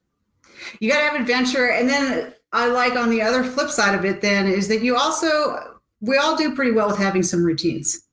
You 0.79 0.91
got 0.91 0.99
to 0.99 1.09
have 1.09 1.19
adventure 1.19 1.69
and 1.69 1.89
then 1.89 2.33
I 2.53 2.67
like 2.67 2.95
on 2.95 3.09
the 3.09 3.21
other 3.21 3.43
flip 3.43 3.69
side 3.69 3.95
of 3.95 4.05
it 4.05 4.21
then 4.21 4.47
is 4.47 4.67
that 4.67 4.81
you 4.81 4.95
also 4.95 5.79
we 6.01 6.17
all 6.17 6.35
do 6.35 6.55
pretty 6.55 6.71
well 6.71 6.87
with 6.87 6.97
having 6.97 7.23
some 7.23 7.43
routines 7.43 8.03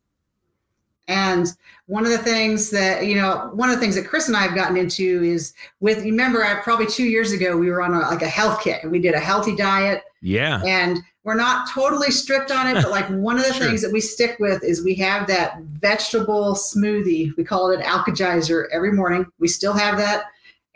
and 1.08 1.50
one 1.86 2.04
of 2.04 2.12
the 2.12 2.18
things 2.18 2.70
that, 2.70 3.06
you 3.06 3.16
know, 3.16 3.50
one 3.54 3.70
of 3.70 3.76
the 3.76 3.80
things 3.80 3.94
that 3.94 4.06
Chris 4.06 4.28
and 4.28 4.36
I 4.36 4.42
have 4.42 4.54
gotten 4.54 4.76
into 4.76 5.22
is 5.24 5.54
with, 5.80 6.04
remember, 6.04 6.44
I, 6.44 6.56
probably 6.56 6.86
two 6.86 7.06
years 7.06 7.32
ago, 7.32 7.56
we 7.56 7.70
were 7.70 7.80
on 7.80 7.94
a, 7.94 8.00
like 8.00 8.20
a 8.20 8.28
health 8.28 8.62
kick 8.62 8.82
and 8.82 8.92
we 8.92 8.98
did 8.98 9.14
a 9.14 9.18
healthy 9.18 9.56
diet. 9.56 10.02
Yeah. 10.20 10.62
And 10.66 10.98
we're 11.24 11.34
not 11.34 11.70
totally 11.70 12.10
strict 12.10 12.50
on 12.50 12.68
it, 12.68 12.74
but 12.74 12.90
like 12.90 13.06
one 13.08 13.38
of 13.38 13.46
the 13.46 13.54
sure. 13.54 13.66
things 13.66 13.80
that 13.80 13.90
we 13.90 14.02
stick 14.02 14.36
with 14.38 14.62
is 14.62 14.84
we 14.84 14.94
have 14.96 15.26
that 15.28 15.62
vegetable 15.62 16.54
smoothie. 16.54 17.34
We 17.38 17.44
call 17.44 17.70
it 17.70 17.80
an 17.80 17.86
alkagizer 17.86 18.66
every 18.70 18.92
morning. 18.92 19.24
We 19.38 19.48
still 19.48 19.72
have 19.72 19.96
that. 19.96 20.26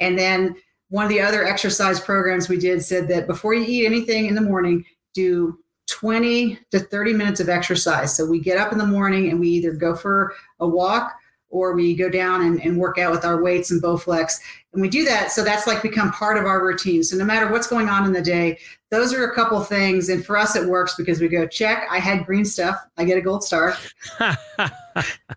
And 0.01 0.19
then 0.19 0.57
one 0.93 1.05
of 1.05 1.09
the 1.09 1.23
other 1.23 1.43
exercise 1.43 1.99
programs 1.99 2.51
we 2.51 2.59
did 2.59 2.85
said 2.85 3.09
that 3.09 3.27
before 3.27 3.55
you 3.55 3.65
eat 3.65 3.87
anything 3.87 4.27
in 4.27 4.35
the 4.35 4.43
morning, 4.43 4.85
do 5.15 5.59
20 5.89 6.59
to 6.71 6.81
30 6.81 7.15
minutes 7.15 7.41
of 7.41 7.49
exercise. 7.49 8.15
So 8.15 8.27
we 8.27 8.41
get 8.41 8.59
up 8.59 8.73
in 8.73 8.79
the 8.79 8.85
morning 8.85 9.31
and 9.31 9.41
we 9.41 9.49
either 9.49 9.73
go 9.73 9.97
for 9.97 10.35
a 10.61 10.69
walk 10.69 11.15
or 11.53 11.75
we 11.75 11.95
go 11.95 12.09
down 12.09 12.41
and, 12.41 12.61
and 12.63 12.79
work 12.79 12.99
out 12.99 13.13
with 13.13 13.25
our 13.25 13.41
weights 13.41 13.71
and 13.71 13.81
Bowflex. 13.81 14.41
And 14.73 14.81
we 14.81 14.89
do 14.89 15.05
that. 15.05 15.31
So 15.31 15.45
that's 15.45 15.67
like 15.67 15.83
become 15.83 16.11
part 16.11 16.39
of 16.39 16.47
our 16.47 16.65
routine. 16.65 17.05
So 17.05 17.17
no 17.17 17.27
matter 17.27 17.53
what's 17.53 17.67
going 17.67 17.91
on 17.91 18.07
in 18.07 18.13
the 18.13 18.23
day, 18.23 18.59
those 18.91 19.13
are 19.13 19.31
a 19.31 19.35
couple 19.35 19.61
things. 19.61 20.09
And 20.09 20.25
for 20.25 20.39
us, 20.39 20.57
it 20.57 20.67
works 20.67 20.97
because 20.97 21.21
we 21.21 21.29
go, 21.29 21.47
check, 21.47 21.87
I 21.91 21.99
had 21.99 22.25
green 22.25 22.47
stuff. 22.47 22.83
I 22.97 23.05
get 23.05 23.19
a 23.19 23.21
gold 23.21 23.45
star. 23.45 23.77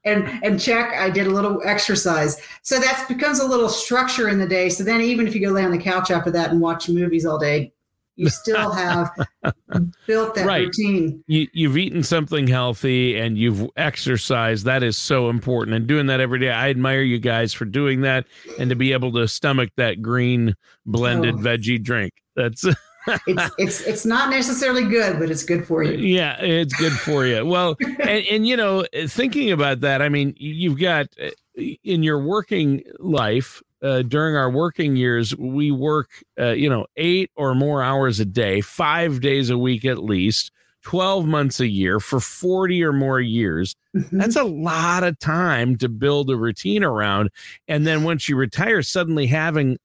and 0.05 0.27
and 0.43 0.59
check, 0.59 0.93
I 0.93 1.09
did 1.09 1.27
a 1.27 1.31
little 1.31 1.61
exercise. 1.65 2.41
So 2.61 2.79
that 2.79 3.05
becomes 3.09 3.39
a 3.39 3.45
little 3.45 3.69
structure 3.69 4.29
in 4.29 4.39
the 4.39 4.47
day. 4.47 4.69
So 4.69 4.85
then 4.85 5.01
even 5.01 5.27
if 5.27 5.35
you 5.35 5.45
go 5.45 5.51
lay 5.51 5.65
on 5.65 5.71
the 5.71 5.77
couch 5.77 6.11
after 6.11 6.31
that 6.31 6.51
and 6.51 6.61
watch 6.61 6.87
movies 6.87 7.25
all 7.25 7.37
day, 7.37 7.73
you 8.15 8.29
still 8.29 8.71
have 8.71 9.11
built 10.07 10.35
that 10.35 10.45
right. 10.45 10.65
routine. 10.65 11.23
You, 11.27 11.47
you've 11.53 11.77
eaten 11.77 12.03
something 12.03 12.47
healthy 12.47 13.17
and 13.17 13.37
you've 13.37 13.69
exercised. 13.75 14.65
That 14.65 14.83
is 14.83 14.97
so 14.97 15.29
important. 15.29 15.75
And 15.75 15.87
doing 15.87 16.07
that 16.07 16.19
every 16.19 16.39
day, 16.39 16.51
I 16.51 16.69
admire 16.69 17.01
you 17.01 17.19
guys 17.19 17.53
for 17.53 17.65
doing 17.65 18.01
that 18.01 18.25
and 18.59 18.69
to 18.69 18.75
be 18.75 18.93
able 18.93 19.11
to 19.13 19.27
stomach 19.27 19.69
that 19.77 20.01
green 20.01 20.55
blended 20.85 21.35
oh. 21.35 21.39
veggie 21.39 21.81
drink. 21.81 22.13
That's 22.35 22.65
it's 23.27 23.51
it's 23.57 23.81
it's 23.81 24.05
not 24.05 24.29
necessarily 24.29 24.85
good, 24.85 25.19
but 25.19 25.29
it's 25.29 25.43
good 25.43 25.65
for 25.65 25.83
you. 25.83 25.97
Yeah, 25.97 26.39
it's 26.39 26.73
good 26.73 26.93
for 26.93 27.25
you. 27.25 27.45
Well, 27.45 27.77
and, 27.99 28.25
and 28.31 28.47
you 28.47 28.57
know, 28.57 28.85
thinking 29.07 29.51
about 29.51 29.81
that, 29.81 30.01
I 30.01 30.09
mean, 30.09 30.33
you've 30.37 30.79
got 30.79 31.07
uh, 31.21 31.29
in 31.83 32.03
your 32.03 32.19
working 32.19 32.83
life 32.99 33.61
uh, 33.85 34.01
during 34.01 34.35
our 34.35 34.49
working 34.49 34.95
years, 34.95 35.35
we 35.35 35.69
work, 35.71 36.23
uh, 36.39 36.51
you 36.51 36.69
know, 36.69 36.87
eight 36.97 37.29
or 37.35 37.53
more 37.53 37.83
hours 37.83 38.19
a 38.19 38.25
day, 38.25 38.61
five 38.61 39.21
days 39.21 39.49
a 39.49 39.57
week 39.57 39.85
at 39.85 40.03
least, 40.03 40.51
12 40.81 41.25
months 41.25 41.59
a 41.59 41.67
year 41.67 41.99
for 41.99 42.19
40 42.19 42.83
or 42.83 42.93
more 42.93 43.19
years. 43.19 43.75
Mm-hmm. 43.95 44.17
That's 44.17 44.35
a 44.35 44.43
lot 44.43 45.03
of 45.03 45.19
time 45.19 45.77
to 45.77 45.89
build 45.89 46.29
a 46.29 46.35
routine 46.35 46.83
around. 46.83 47.29
And 47.67 47.85
then 47.85 48.03
once 48.03 48.27
you 48.27 48.35
retire, 48.35 48.81
suddenly 48.81 49.27
having 49.27 49.77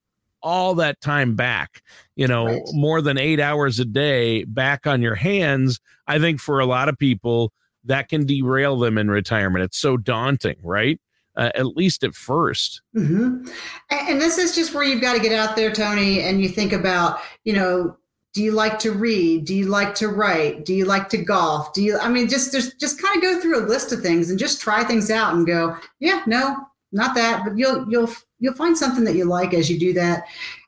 all 0.43 0.75
that 0.77 1.01
time 1.03 1.35
back, 1.35 1.83
you 2.17 2.27
know, 2.27 2.47
right. 2.47 2.63
more 2.73 3.03
than 3.03 3.19
eight 3.19 3.41
hours 3.41 3.79
a 3.79 3.85
day 3.85 4.45
back 4.45 4.87
on 4.87 5.03
your 5.03 5.15
hands. 5.15 5.79
I 6.07 6.19
think 6.19 6.41
for 6.41 6.59
a 6.59 6.67
lot 6.67 6.89
of 6.89 6.99
people, 6.99 7.53
that 7.85 8.09
can 8.09 8.27
derail 8.27 8.79
them 8.79 8.99
in 8.99 9.11
retirement. 9.11 9.65
It's 9.65 9.79
so 9.79 9.97
daunting, 9.97 10.57
right? 10.63 11.01
Uh, 11.40 11.50
at 11.55 11.74
least 11.74 12.05
at 12.05 12.11
1st 12.11 12.81
mm-hmm. 12.94 13.50
And 13.90 14.20
this 14.20 14.37
is 14.37 14.55
just 14.55 14.74
where 14.74 14.85
you've 14.85 15.00
got 15.00 15.14
to 15.14 15.20
get 15.20 15.33
out 15.33 15.57
there, 15.57 15.72
Tony, 15.72 16.20
and 16.20 16.42
you 16.42 16.50
think 16.50 16.74
about, 16.74 17.20
you 17.44 17.55
know, 17.55 17.96
do 18.35 18.42
you 18.42 18.53
like 18.53 18.79
to 18.81 18.92
read? 18.92 19.46
Do 19.46 19.55
you 19.55 19.64
like 19.64 19.94
to 19.94 20.09
write? 20.09 20.66
Do 20.66 20.74
you 20.74 20.85
like 20.85 21.09
to 21.09 21.16
golf? 21.16 21.72
Do 21.72 21.83
you, 21.83 21.98
I 21.98 22.11
mean, 22.11 22.29
just, 22.29 22.53
just, 22.53 22.79
just 22.79 23.00
kind 23.00 23.16
of 23.16 23.22
go 23.22 23.40
through 23.40 23.59
a 23.59 23.64
list 23.66 23.90
of 23.90 24.03
things 24.03 24.29
and 24.29 24.38
just 24.38 24.61
try 24.61 24.85
things 24.85 25.11
out 25.11 25.35
and 25.35 25.46
go, 25.46 25.79
yeah, 25.98 26.22
no, 26.26 26.57
not 26.92 27.14
that, 27.14 27.42
but 27.42 27.57
you'll, 27.57 27.90
you'll, 27.90 28.11
you'll 28.38 28.53
find 28.53 28.76
something 28.76 29.05
that 29.05 29.16
you 29.16 29.24
like 29.24 29.55
as 29.55 29.70
you 29.70 29.79
do 29.79 29.94
that. 29.94 30.24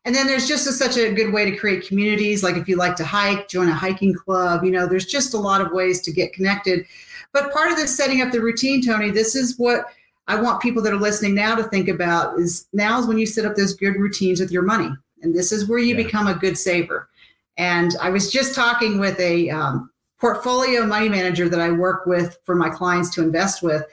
And 0.06 0.14
then 0.14 0.26
there's 0.26 0.48
just 0.48 0.66
a, 0.66 0.72
such 0.72 0.96
a 0.96 1.12
good 1.12 1.34
way 1.34 1.50
to 1.50 1.54
create 1.54 1.86
communities. 1.86 2.42
Like 2.42 2.56
if 2.56 2.66
you 2.66 2.76
like 2.76 2.96
to 2.96 3.04
hike, 3.04 3.46
join 3.46 3.68
a 3.68 3.74
hiking 3.74 4.14
club. 4.14 4.64
You 4.64 4.70
know, 4.70 4.86
there's 4.86 5.04
just 5.04 5.34
a 5.34 5.38
lot 5.38 5.60
of 5.60 5.70
ways 5.72 6.00
to 6.00 6.12
get 6.12 6.32
connected. 6.32 6.86
But 7.34 7.52
part 7.52 7.70
of 7.70 7.76
this 7.76 7.94
setting 7.94 8.22
up 8.22 8.32
the 8.32 8.40
routine, 8.40 8.82
Tony, 8.82 9.10
this 9.10 9.34
is 9.34 9.58
what 9.58 9.86
I 10.28 10.40
want 10.40 10.62
people 10.62 10.82
that 10.82 10.92
are 10.92 11.00
listening 11.00 11.34
now 11.34 11.54
to 11.54 11.64
think 11.64 11.88
about 11.88 12.38
is 12.38 12.68
now 12.72 13.00
is 13.00 13.06
when 13.06 13.18
you 13.18 13.26
set 13.26 13.44
up 13.44 13.56
those 13.56 13.74
good 13.74 13.96
routines 13.96 14.40
with 14.40 14.50
your 14.50 14.62
money. 14.62 14.90
And 15.22 15.34
this 15.34 15.52
is 15.52 15.68
where 15.68 15.78
you 15.78 15.96
yeah. 15.96 16.04
become 16.04 16.26
a 16.26 16.34
good 16.34 16.56
saver. 16.56 17.08
And 17.56 17.92
I 18.00 18.10
was 18.10 18.30
just 18.30 18.54
talking 18.54 18.98
with 18.98 19.18
a 19.20 19.50
um, 19.50 19.90
portfolio 20.20 20.86
money 20.86 21.08
manager 21.08 21.48
that 21.48 21.60
I 21.60 21.70
work 21.70 22.06
with 22.06 22.38
for 22.44 22.54
my 22.54 22.70
clients 22.70 23.10
to 23.14 23.22
invest 23.22 23.62
with 23.62 23.84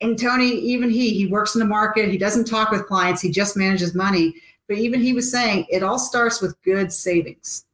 and 0.00 0.18
Tony, 0.18 0.50
even 0.50 0.90
he, 0.90 1.14
he 1.14 1.26
works 1.26 1.54
in 1.54 1.58
the 1.58 1.66
market. 1.66 2.10
He 2.10 2.18
doesn't 2.18 2.44
talk 2.44 2.70
with 2.70 2.86
clients. 2.86 3.22
He 3.22 3.30
just 3.30 3.56
manages 3.56 3.94
money. 3.94 4.34
But 4.68 4.78
even 4.78 5.00
he 5.00 5.12
was 5.12 5.30
saying 5.30 5.66
it 5.70 5.82
all 5.82 5.98
starts 5.98 6.40
with 6.40 6.60
good 6.62 6.92
savings. 6.92 7.64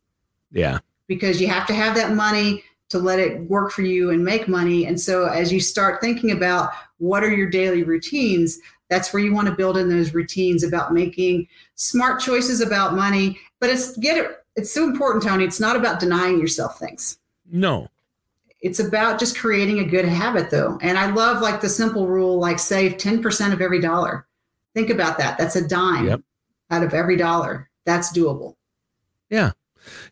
Yeah. 0.52 0.78
Because 1.08 1.40
you 1.40 1.48
have 1.48 1.66
to 1.66 1.74
have 1.74 1.94
that 1.96 2.14
money 2.14 2.62
to 2.92 2.98
let 2.98 3.18
it 3.18 3.40
work 3.50 3.72
for 3.72 3.82
you 3.82 4.10
and 4.10 4.24
make 4.24 4.48
money. 4.48 4.86
And 4.86 5.00
so 5.00 5.26
as 5.26 5.52
you 5.52 5.60
start 5.60 6.00
thinking 6.00 6.30
about 6.30 6.70
what 6.98 7.24
are 7.24 7.34
your 7.34 7.50
daily 7.50 7.82
routines, 7.82 8.58
that's 8.88 9.12
where 9.12 9.22
you 9.22 9.34
want 9.34 9.48
to 9.48 9.54
build 9.54 9.76
in 9.76 9.88
those 9.88 10.14
routines 10.14 10.62
about 10.62 10.92
making 10.94 11.48
smart 11.74 12.20
choices 12.20 12.60
about 12.60 12.94
money. 12.94 13.38
But 13.60 13.70
it's 13.70 13.96
get 13.96 14.16
it. 14.16 14.44
It's 14.54 14.72
so 14.72 14.84
important, 14.84 15.24
Tony. 15.24 15.44
It's 15.44 15.60
not 15.60 15.76
about 15.76 15.98
denying 15.98 16.38
yourself 16.38 16.78
things. 16.78 17.18
No, 17.50 17.88
it's 18.62 18.78
about 18.78 19.18
just 19.18 19.36
creating 19.36 19.80
a 19.80 19.84
good 19.84 20.04
habit 20.04 20.50
though 20.50 20.78
and 20.80 20.96
i 20.96 21.10
love 21.10 21.42
like 21.42 21.60
the 21.60 21.68
simple 21.68 22.06
rule 22.06 22.38
like 22.38 22.58
save 22.58 22.96
10% 22.96 23.52
of 23.52 23.60
every 23.60 23.80
dollar 23.80 24.26
think 24.74 24.88
about 24.88 25.18
that 25.18 25.36
that's 25.36 25.56
a 25.56 25.68
dime 25.68 26.06
yep. 26.06 26.20
out 26.70 26.82
of 26.82 26.94
every 26.94 27.16
dollar 27.16 27.68
that's 27.84 28.16
doable 28.16 28.54
yeah 29.28 29.50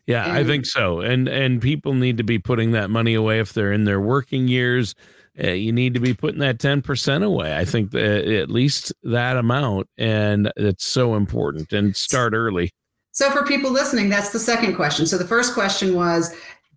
yeah 0.05 0.25
and, 0.25 0.33
i 0.33 0.43
think 0.43 0.65
so. 0.65 0.99
And 0.99 1.27
and 1.27 1.61
people 1.61 1.93
need 1.93 2.17
to 2.17 2.23
be 2.23 2.39
putting 2.39 2.71
that 2.71 2.89
money 2.89 3.13
away 3.13 3.39
if 3.39 3.53
they're 3.53 3.73
in 3.73 3.85
their 3.85 3.99
working 4.01 4.47
years. 4.47 4.95
Uh, 5.41 5.47
you 5.47 5.71
need 5.71 5.93
to 5.93 5.99
be 6.01 6.13
putting 6.13 6.39
that 6.39 6.57
10% 6.57 7.23
away 7.23 7.55
i 7.55 7.63
think 7.63 7.91
that 7.91 8.27
at 8.27 8.49
least 8.49 8.93
that 9.03 9.37
amount. 9.37 9.87
And 9.97 10.51
it's 10.57 10.85
so 10.85 11.15
important. 11.15 11.71
And 11.71 11.95
start 11.95 12.33
early. 12.33 12.71
So 13.11 13.31
for 13.31 13.45
people 13.45 13.71
listening 13.71 14.09
that's 14.09 14.31
the 14.31 14.39
second 14.39 14.75
question. 14.75 15.05
So 15.05 15.17
the 15.17 15.27
first 15.27 15.53
question 15.53 15.95
was 15.95 16.35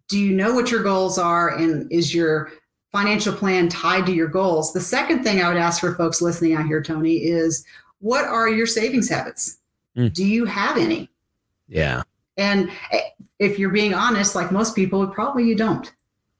do 0.08 0.18
you 0.18 0.36
know 0.36 0.54
what 0.54 0.70
your 0.70 0.82
goals 0.82 1.18
are? 1.18 1.56
And 1.56 1.90
is 1.90 2.14
your 2.14 2.52
financial 2.92 3.32
plan 3.34 3.68
tied 3.68 4.06
to 4.06 4.12
your 4.12 4.28
goals? 4.28 4.72
The 4.72 4.80
second 4.80 5.24
thing 5.24 5.42
i 5.42 5.48
would 5.48 5.56
ask 5.56 5.80
for 5.80 5.94
folks 5.94 6.22
listening 6.22 6.54
out 6.54 6.66
here 6.66 6.82
tony 6.82 7.16
is 7.16 7.64
what 8.00 8.24
are 8.24 8.48
your 8.48 8.66
savings 8.66 9.08
habits? 9.08 9.58
Mm. 9.96 10.12
do 10.12 10.26
you 10.26 10.44
have 10.44 10.76
any? 10.76 11.08
Yeah 11.68 12.02
and 12.36 12.70
eh, 12.92 13.00
if 13.38 13.58
you're 13.58 13.70
being 13.70 13.94
honest 13.94 14.34
like 14.34 14.50
most 14.52 14.74
people 14.74 15.06
probably 15.06 15.44
you 15.44 15.56
don't. 15.56 15.92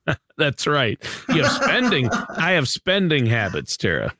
That's 0.37 0.67
right. 0.67 1.03
You 1.29 1.43
have 1.43 1.53
spending. 1.53 2.11
I 2.11 2.53
have 2.53 2.69
spending 2.69 3.27
habits 3.27 3.77
tara. 3.77 4.15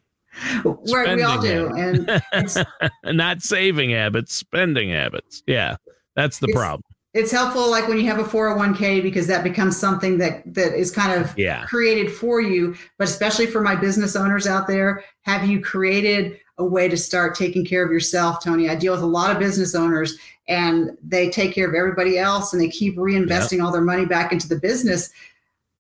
Where 0.63 1.15
we 1.15 1.23
all 1.23 1.41
do 1.41 1.69
habits. 1.75 2.57
and 3.05 3.17
not 3.17 3.43
saving 3.43 3.91
habits 3.91 4.35
spending 4.35 4.91
habits. 4.91 5.43
Yeah 5.47 5.77
that's 6.17 6.39
the 6.39 6.53
problem. 6.53 6.83
it's 7.13 7.31
helpful 7.31 7.71
like 7.71 7.89
when 7.89 7.99
you 7.99 8.07
have 8.07 8.19
a 8.19 8.25
401k 8.25 9.03
because 9.03 9.27
that 9.27 9.45
becomes 9.45 9.77
something 9.77 10.19
that 10.19 10.43
that 10.55 10.75
is 10.75 10.91
kind 10.91 11.21
of 11.21 11.37
yeah. 11.39 11.65
created 11.65 12.11
for 12.11 12.41
you. 12.41 12.75
But 12.99 13.09
especially 13.09 13.47
for 13.47 13.61
my 13.61 13.75
business 13.75 14.17
owners 14.17 14.47
out 14.47 14.67
there 14.67 15.05
have 15.23 15.47
you 15.47 15.61
created 15.61 16.39
a 16.59 16.65
way 16.65 16.89
to 16.89 16.97
start 16.97 17.35
taking 17.35 17.65
care 17.65 17.85
of 17.85 17.91
yourself 17.91 18.43
tony? 18.43 18.69
I 18.69 18.75
deal 18.75 18.93
with 18.93 19.03
a 19.03 19.07
lot 19.07 19.31
of 19.31 19.39
business 19.39 19.75
owners 19.75 20.17
and 20.49 20.97
they 21.03 21.31
take 21.31 21.55
care 21.55 21.69
of 21.69 21.75
everybody 21.75 22.19
else 22.19 22.53
and 22.53 22.61
they 22.61 22.69
keep 22.69 22.97
reinvesting 22.97 23.59
yep. 23.59 23.67
all 23.67 23.73
their 23.73 23.81
money 23.81 24.05
back 24.05 24.33
into 24.33 24.49
the 24.49 24.59
business. 24.59 25.11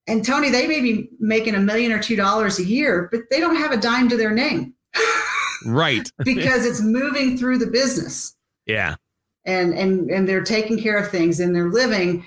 And 0.06 0.24
tony 0.24 0.50
they 0.50 0.66
may 0.66 0.80
be 0.80 1.08
making 1.18 1.54
a 1.54 1.60
million 1.60 1.92
or 1.92 2.02
two 2.02 2.16
dollars 2.16 2.58
a 2.58 2.64
year 2.64 3.08
but 3.10 3.22
they 3.30 3.40
don't 3.40 3.56
have 3.56 3.72
a 3.72 3.76
dime 3.76 4.08
to 4.08 4.16
their 4.16 4.32
name. 4.32 4.74
Right. 5.64 6.10
Because 6.24 6.66
it's 6.66 6.80
moving 6.80 7.38
through 7.38 7.58
the 7.58 7.66
business. 7.66 8.34
Yeah. 8.66 8.96
And 9.44 9.74
and 9.74 10.10
and 10.10 10.28
they're 10.28 10.44
taking 10.44 10.78
care 10.78 10.96
of 10.96 11.10
things 11.10 11.40
and 11.40 11.54
they're 11.54 11.70
living. 11.70 12.24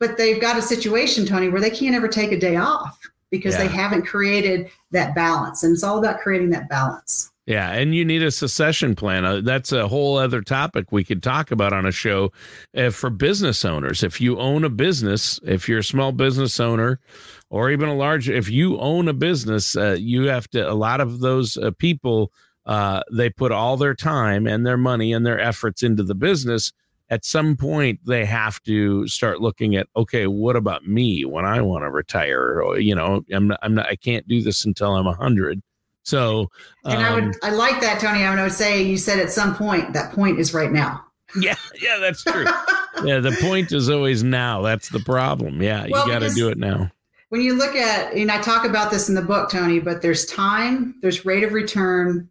But 0.00 0.16
they've 0.16 0.40
got 0.40 0.56
a 0.56 0.62
situation 0.62 1.26
tony 1.26 1.48
where 1.48 1.60
they 1.60 1.70
can't 1.70 1.94
ever 1.94 2.08
take 2.08 2.32
a 2.32 2.38
day 2.38 2.56
off 2.56 2.98
because 3.30 3.54
yeah. 3.54 3.64
they 3.64 3.68
haven't 3.68 4.06
created 4.06 4.70
that 4.92 5.14
balance. 5.14 5.62
And 5.62 5.74
it's 5.74 5.82
all 5.82 5.98
about 5.98 6.20
creating 6.20 6.50
that 6.50 6.68
balance 6.68 7.30
yeah, 7.48 7.70
and 7.72 7.94
you 7.94 8.04
need 8.04 8.22
a 8.22 8.30
succession 8.30 8.94
plan. 8.94 9.24
Uh, 9.24 9.40
that's 9.40 9.72
a 9.72 9.88
whole 9.88 10.18
other 10.18 10.42
topic 10.42 10.92
we 10.92 11.02
could 11.02 11.22
talk 11.22 11.50
about 11.50 11.72
on 11.72 11.86
a 11.86 11.90
show 11.90 12.30
uh, 12.76 12.90
for 12.90 13.08
business 13.08 13.64
owners. 13.64 14.02
If 14.02 14.20
you 14.20 14.38
own 14.38 14.64
a 14.64 14.68
business, 14.68 15.40
if 15.42 15.66
you're 15.66 15.78
a 15.78 15.84
small 15.84 16.12
business 16.12 16.60
owner, 16.60 17.00
or 17.48 17.70
even 17.70 17.88
a 17.88 17.94
large, 17.94 18.28
if 18.28 18.50
you 18.50 18.78
own 18.78 19.08
a 19.08 19.14
business, 19.14 19.74
uh, 19.78 19.96
you 19.98 20.24
have 20.24 20.46
to. 20.50 20.70
A 20.70 20.74
lot 20.74 21.00
of 21.00 21.20
those 21.20 21.56
uh, 21.56 21.70
people 21.78 22.32
uh, 22.66 23.00
they 23.10 23.30
put 23.30 23.50
all 23.50 23.78
their 23.78 23.94
time 23.94 24.46
and 24.46 24.66
their 24.66 24.76
money 24.76 25.14
and 25.14 25.24
their 25.24 25.40
efforts 25.40 25.82
into 25.82 26.02
the 26.02 26.14
business 26.14 26.70
at 27.08 27.24
some 27.24 27.56
point 27.56 27.98
they 28.04 28.26
have 28.26 28.62
to 28.64 29.08
start 29.08 29.40
looking 29.40 29.74
at 29.74 29.86
okay 29.96 30.26
what 30.26 30.54
about 30.54 30.86
me 30.86 31.24
when 31.24 31.46
i 31.46 31.62
want 31.62 31.82
to 31.82 31.90
retire 31.90 32.60
or 32.60 32.78
you 32.78 32.94
know 32.94 33.22
i'm 33.32 33.48
not, 33.48 33.58
I'm 33.62 33.74
not 33.74 33.86
i 33.86 33.96
can't 33.96 34.28
do 34.28 34.42
this 34.42 34.66
until 34.66 34.94
i'm 34.94 35.06
100 35.06 35.62
so 36.08 36.40
um, 36.84 36.92
and 36.92 37.02
i 37.02 37.14
would 37.14 37.24
um, 37.24 37.32
i 37.42 37.50
like 37.50 37.80
that 37.80 38.00
tony 38.00 38.24
i 38.24 38.42
would 38.42 38.52
say 38.52 38.82
you 38.82 38.96
said 38.96 39.18
at 39.18 39.30
some 39.30 39.54
point 39.54 39.92
that 39.92 40.12
point 40.12 40.38
is 40.38 40.54
right 40.54 40.72
now 40.72 41.04
yeah 41.40 41.54
yeah 41.80 41.98
that's 41.98 42.22
true 42.22 42.44
yeah 43.04 43.20
the 43.20 43.36
point 43.40 43.72
is 43.72 43.88
always 43.90 44.22
now 44.22 44.62
that's 44.62 44.88
the 44.88 45.00
problem 45.00 45.62
yeah 45.62 45.86
well, 45.90 46.06
you 46.06 46.12
got 46.12 46.20
to 46.20 46.30
do 46.30 46.48
it 46.48 46.58
now 46.58 46.90
when 47.28 47.40
you 47.40 47.54
look 47.54 47.74
at 47.74 48.12
and 48.14 48.30
i 48.30 48.40
talk 48.40 48.64
about 48.64 48.90
this 48.90 49.08
in 49.08 49.14
the 49.14 49.22
book 49.22 49.50
tony 49.50 49.78
but 49.78 50.02
there's 50.02 50.24
time 50.26 50.94
there's 51.02 51.24
rate 51.26 51.44
of 51.44 51.52
return 51.52 52.28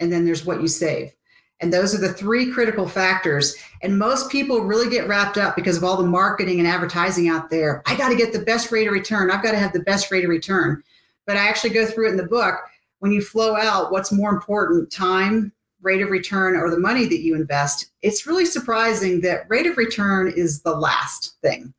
and 0.00 0.10
then 0.10 0.24
there's 0.24 0.44
what 0.44 0.60
you 0.60 0.66
save. 0.66 1.14
And 1.60 1.72
those 1.72 1.94
are 1.94 1.98
the 1.98 2.12
three 2.12 2.50
critical 2.50 2.88
factors. 2.88 3.54
And 3.82 3.98
most 3.98 4.30
people 4.30 4.62
really 4.62 4.88
get 4.88 5.06
wrapped 5.06 5.36
up 5.36 5.54
because 5.54 5.76
of 5.76 5.84
all 5.84 5.98
the 5.98 6.08
marketing 6.08 6.58
and 6.58 6.66
advertising 6.66 7.28
out 7.28 7.50
there. 7.50 7.82
I 7.86 7.96
got 7.96 8.08
to 8.08 8.16
get 8.16 8.32
the 8.32 8.38
best 8.40 8.72
rate 8.72 8.86
of 8.86 8.94
return. 8.94 9.30
I've 9.30 9.42
got 9.42 9.52
to 9.52 9.58
have 9.58 9.74
the 9.74 9.80
best 9.80 10.10
rate 10.10 10.24
of 10.24 10.30
return. 10.30 10.82
But 11.26 11.36
I 11.36 11.46
actually 11.46 11.70
go 11.70 11.84
through 11.84 12.08
it 12.08 12.12
in 12.12 12.16
the 12.16 12.26
book. 12.26 12.54
When 13.00 13.12
you 13.12 13.20
flow 13.20 13.56
out 13.56 13.92
what's 13.92 14.12
more 14.12 14.30
important, 14.30 14.92
time, 14.92 15.52
rate 15.82 16.02
of 16.02 16.10
return, 16.10 16.56
or 16.56 16.70
the 16.70 16.78
money 16.78 17.06
that 17.06 17.20
you 17.20 17.34
invest, 17.34 17.90
it's 18.02 18.26
really 18.26 18.46
surprising 18.46 19.20
that 19.22 19.44
rate 19.48 19.66
of 19.66 19.76
return 19.76 20.32
is 20.34 20.62
the 20.62 20.74
last 20.74 21.36
thing. 21.42 21.74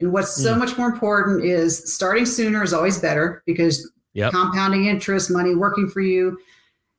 And 0.00 0.12
what's 0.12 0.34
so 0.34 0.52
hmm. 0.52 0.60
much 0.60 0.76
more 0.76 0.88
important 0.88 1.44
is 1.44 1.92
starting 1.94 2.26
sooner 2.26 2.62
is 2.62 2.72
always 2.72 2.98
better 2.98 3.42
because 3.46 3.90
yep. 4.14 4.32
compounding 4.32 4.86
interest, 4.86 5.30
money 5.30 5.54
working 5.54 5.88
for 5.88 6.00
you, 6.00 6.38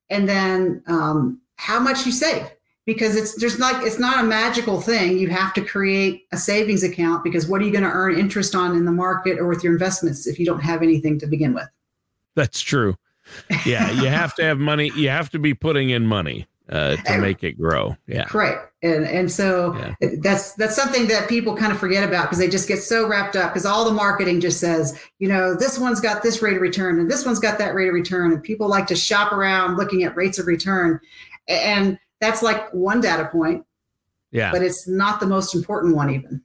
and 0.10 0.28
then 0.28 0.84
um, 0.88 1.42
how 1.56 1.80
much 1.80 2.06
you 2.06 2.12
save. 2.12 2.50
because 2.88 3.18
it's 3.18 3.36
there's 3.36 3.60
not 3.60 3.86
it's 3.86 4.00
not 4.00 4.24
a 4.24 4.28
magical 4.28 4.82
thing. 4.82 5.20
You 5.20 5.28
have 5.28 5.54
to 5.56 5.62
create 5.62 6.24
a 6.32 6.38
savings 6.38 6.84
account 6.84 7.24
because 7.24 7.48
what 7.48 7.62
are 7.62 7.66
you 7.66 7.72
going 7.72 7.84
to 7.84 7.90
earn 7.90 8.18
interest 8.18 8.56
on 8.56 8.76
in 8.76 8.86
the 8.86 8.92
market 8.92 9.38
or 9.38 9.46
with 9.46 9.64
your 9.64 9.74
investments 9.74 10.26
if 10.26 10.40
you 10.40 10.46
don't 10.46 10.62
have 10.62 10.82
anything 10.82 11.20
to 11.20 11.28
begin 11.28 11.54
with? 11.54 11.68
That's 12.38 12.62
true. 12.62 12.96
Yeah, 13.66 13.90
you 13.92 14.08
have 14.08 14.36
to 14.36 14.44
have 14.44 14.60
money. 14.60 14.92
You 14.96 15.10
have 15.10 15.32
to 15.32 15.40
be 15.40 15.56
putting 15.56 15.90
in 15.90 16.06
money 16.06 16.48
uh, 16.70 16.98
to 16.98 17.18
make 17.18 17.44
it 17.44 17.54
grow. 17.54 17.98
Yeah, 18.06 18.28
right. 18.32 18.60
And 18.84 19.06
and 19.06 19.32
so 19.32 19.76
yeah. 19.76 20.10
that's 20.22 20.54
that's 20.54 20.76
something 20.76 21.08
that 21.08 21.28
people 21.28 21.58
kind 21.58 21.72
of 21.72 21.80
forget 21.80 22.08
about 22.08 22.26
because 22.26 22.38
they 22.38 22.48
just 22.48 22.68
get 22.68 22.78
so 22.78 23.08
wrapped 23.08 23.36
up 23.36 23.52
because 23.52 23.66
all 23.66 23.86
the 23.86 23.92
marketing 23.92 24.40
just 24.40 24.60
says, 24.60 24.98
you 25.18 25.28
know, 25.28 25.56
this 25.56 25.80
one's 25.80 26.00
got 26.00 26.22
this 26.22 26.44
rate 26.44 26.56
of 26.56 26.62
return 26.62 27.00
and 27.00 27.10
this 27.10 27.26
one's 27.26 27.40
got 27.40 27.58
that 27.58 27.74
rate 27.74 27.88
of 27.88 27.96
return, 27.96 28.32
and 28.32 28.44
people 28.44 28.70
like 28.70 28.86
to 28.88 28.96
shop 28.96 29.32
around 29.32 29.78
looking 29.78 30.04
at 30.04 30.16
rates 30.16 30.38
of 30.38 30.46
return, 30.46 31.00
and 31.48 31.98
that's 32.22 32.44
like 32.44 32.72
one 32.72 33.02
data 33.02 33.28
point. 33.32 33.66
Yeah. 34.30 34.52
But 34.52 34.62
it's 34.62 34.88
not 34.88 35.20
the 35.20 35.26
most 35.26 35.56
important 35.56 35.96
one 35.96 36.12
even. 36.12 36.44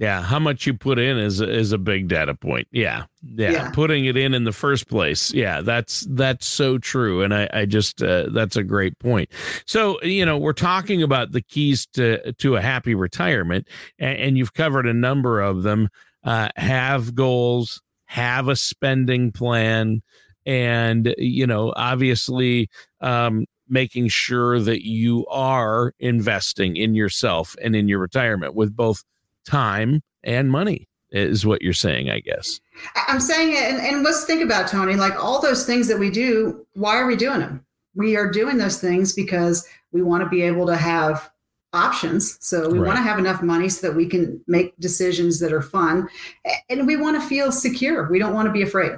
Yeah, 0.00 0.22
how 0.22 0.38
much 0.38 0.64
you 0.64 0.74
put 0.74 1.00
in 1.00 1.18
is 1.18 1.40
is 1.40 1.72
a 1.72 1.78
big 1.78 2.06
data 2.06 2.32
point. 2.32 2.68
Yeah, 2.70 3.06
yeah, 3.34 3.50
yeah. 3.50 3.70
putting 3.72 4.04
it 4.04 4.16
in 4.16 4.32
in 4.32 4.44
the 4.44 4.52
first 4.52 4.88
place. 4.88 5.34
Yeah, 5.34 5.60
that's 5.60 6.06
that's 6.10 6.46
so 6.46 6.78
true, 6.78 7.22
and 7.22 7.34
I 7.34 7.50
I 7.52 7.64
just 7.64 8.00
uh, 8.00 8.26
that's 8.30 8.54
a 8.54 8.62
great 8.62 8.96
point. 9.00 9.28
So 9.66 10.00
you 10.02 10.24
know 10.24 10.38
we're 10.38 10.52
talking 10.52 11.02
about 11.02 11.32
the 11.32 11.42
keys 11.42 11.84
to 11.94 12.32
to 12.32 12.54
a 12.54 12.60
happy 12.60 12.94
retirement, 12.94 13.66
and, 13.98 14.18
and 14.18 14.38
you've 14.38 14.54
covered 14.54 14.86
a 14.86 14.94
number 14.94 15.40
of 15.40 15.64
them. 15.64 15.88
Uh, 16.22 16.48
have 16.54 17.16
goals, 17.16 17.82
have 18.04 18.46
a 18.46 18.54
spending 18.54 19.32
plan, 19.32 20.00
and 20.46 21.12
you 21.18 21.44
know 21.44 21.72
obviously 21.74 22.70
um, 23.00 23.46
making 23.68 24.06
sure 24.06 24.60
that 24.60 24.86
you 24.86 25.26
are 25.26 25.92
investing 25.98 26.76
in 26.76 26.94
yourself 26.94 27.56
and 27.60 27.74
in 27.74 27.88
your 27.88 27.98
retirement 27.98 28.54
with 28.54 28.76
both 28.76 29.02
time 29.48 30.02
and 30.22 30.50
money 30.50 30.88
is 31.10 31.46
what 31.46 31.62
you're 31.62 31.72
saying 31.72 32.10
i 32.10 32.20
guess. 32.20 32.60
I'm 33.08 33.20
saying 33.20 33.52
it 33.52 33.62
and, 33.62 33.78
and 33.78 34.02
let's 34.02 34.24
think 34.24 34.42
about 34.42 34.68
tony 34.68 34.94
like 34.94 35.16
all 35.22 35.40
those 35.40 35.64
things 35.64 35.88
that 35.88 35.98
we 35.98 36.10
do 36.10 36.66
why 36.74 36.96
are 36.96 37.06
we 37.06 37.16
doing 37.16 37.40
them 37.40 37.64
we 37.94 38.16
are 38.16 38.30
doing 38.30 38.58
those 38.58 38.80
things 38.80 39.12
because 39.12 39.66
we 39.92 40.02
want 40.02 40.22
to 40.22 40.28
be 40.28 40.42
able 40.42 40.66
to 40.66 40.76
have 40.76 41.30
options. 41.72 42.38
So 42.40 42.70
we 42.70 42.78
right. 42.78 42.86
want 42.86 42.98
to 42.98 43.02
have 43.02 43.18
enough 43.18 43.42
money 43.42 43.68
so 43.68 43.88
that 43.88 43.96
we 43.96 44.06
can 44.06 44.42
make 44.46 44.76
decisions 44.78 45.40
that 45.40 45.52
are 45.52 45.62
fun 45.62 46.08
and 46.68 46.86
we 46.86 46.96
want 46.96 47.20
to 47.20 47.28
feel 47.28 47.52
secure. 47.52 48.08
We 48.10 48.18
don't 48.18 48.34
want 48.34 48.46
to 48.46 48.52
be 48.52 48.62
afraid. 48.62 48.92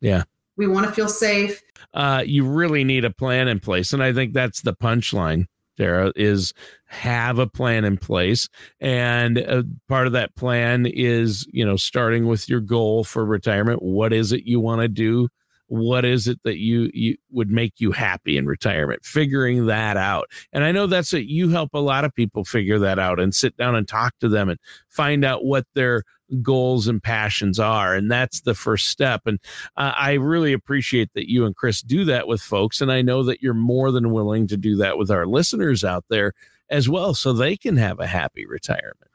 Yeah. 0.00 0.24
We 0.56 0.66
want 0.66 0.86
to 0.86 0.92
feel 0.92 1.08
safe. 1.08 1.60
Uh, 1.92 2.22
you 2.24 2.46
really 2.46 2.84
need 2.84 3.04
a 3.04 3.10
plan 3.10 3.48
in 3.48 3.60
place. 3.60 3.92
And 3.92 4.02
I 4.02 4.12
think 4.12 4.32
that's 4.32 4.62
the 4.62 4.74
punchline, 4.74 5.46
Tara, 5.76 6.12
is 6.16 6.52
have 6.86 7.38
a 7.38 7.46
plan 7.46 7.84
in 7.84 7.96
place. 7.96 8.48
And 8.80 9.38
uh, 9.38 9.62
part 9.88 10.06
of 10.06 10.12
that 10.12 10.34
plan 10.36 10.86
is, 10.86 11.46
you 11.52 11.64
know, 11.64 11.76
starting 11.76 12.26
with 12.26 12.48
your 12.48 12.60
goal 12.60 13.04
for 13.04 13.24
retirement. 13.24 13.82
What 13.82 14.12
is 14.12 14.32
it 14.32 14.44
you 14.44 14.60
want 14.60 14.82
to 14.82 14.88
do? 14.88 15.28
What 15.66 16.04
is 16.04 16.28
it 16.28 16.38
that 16.44 16.58
you, 16.58 16.90
you 16.92 17.16
would 17.30 17.50
make 17.50 17.74
you 17.78 17.92
happy 17.92 18.36
in 18.36 18.46
retirement? 18.46 19.04
Figuring 19.04 19.66
that 19.66 19.96
out. 19.96 20.30
And 20.52 20.64
I 20.64 20.72
know 20.72 20.86
that's 20.86 21.12
it. 21.14 21.26
You 21.26 21.48
help 21.48 21.70
a 21.74 21.78
lot 21.78 22.04
of 22.04 22.14
people 22.14 22.44
figure 22.44 22.78
that 22.80 22.98
out 22.98 23.18
and 23.18 23.34
sit 23.34 23.56
down 23.56 23.74
and 23.74 23.88
talk 23.88 24.14
to 24.20 24.28
them 24.28 24.48
and 24.48 24.58
find 24.88 25.24
out 25.24 25.44
what 25.44 25.66
their 25.74 26.04
goals 26.42 26.88
and 26.88 27.02
passions 27.02 27.58
are 27.58 27.94
and 27.94 28.10
that's 28.10 28.40
the 28.40 28.54
first 28.54 28.88
step 28.88 29.22
and 29.26 29.38
uh, 29.76 29.92
i 29.96 30.14
really 30.14 30.52
appreciate 30.52 31.10
that 31.14 31.30
you 31.30 31.44
and 31.44 31.54
chris 31.54 31.82
do 31.82 32.04
that 32.04 32.26
with 32.26 32.40
folks 32.40 32.80
and 32.80 32.90
i 32.90 33.02
know 33.02 33.22
that 33.22 33.42
you're 33.42 33.54
more 33.54 33.90
than 33.92 34.10
willing 34.10 34.46
to 34.46 34.56
do 34.56 34.76
that 34.76 34.96
with 34.96 35.10
our 35.10 35.26
listeners 35.26 35.84
out 35.84 36.04
there 36.08 36.32
as 36.70 36.88
well 36.88 37.14
so 37.14 37.32
they 37.32 37.56
can 37.56 37.76
have 37.76 38.00
a 38.00 38.06
happy 38.06 38.46
retirement 38.46 39.10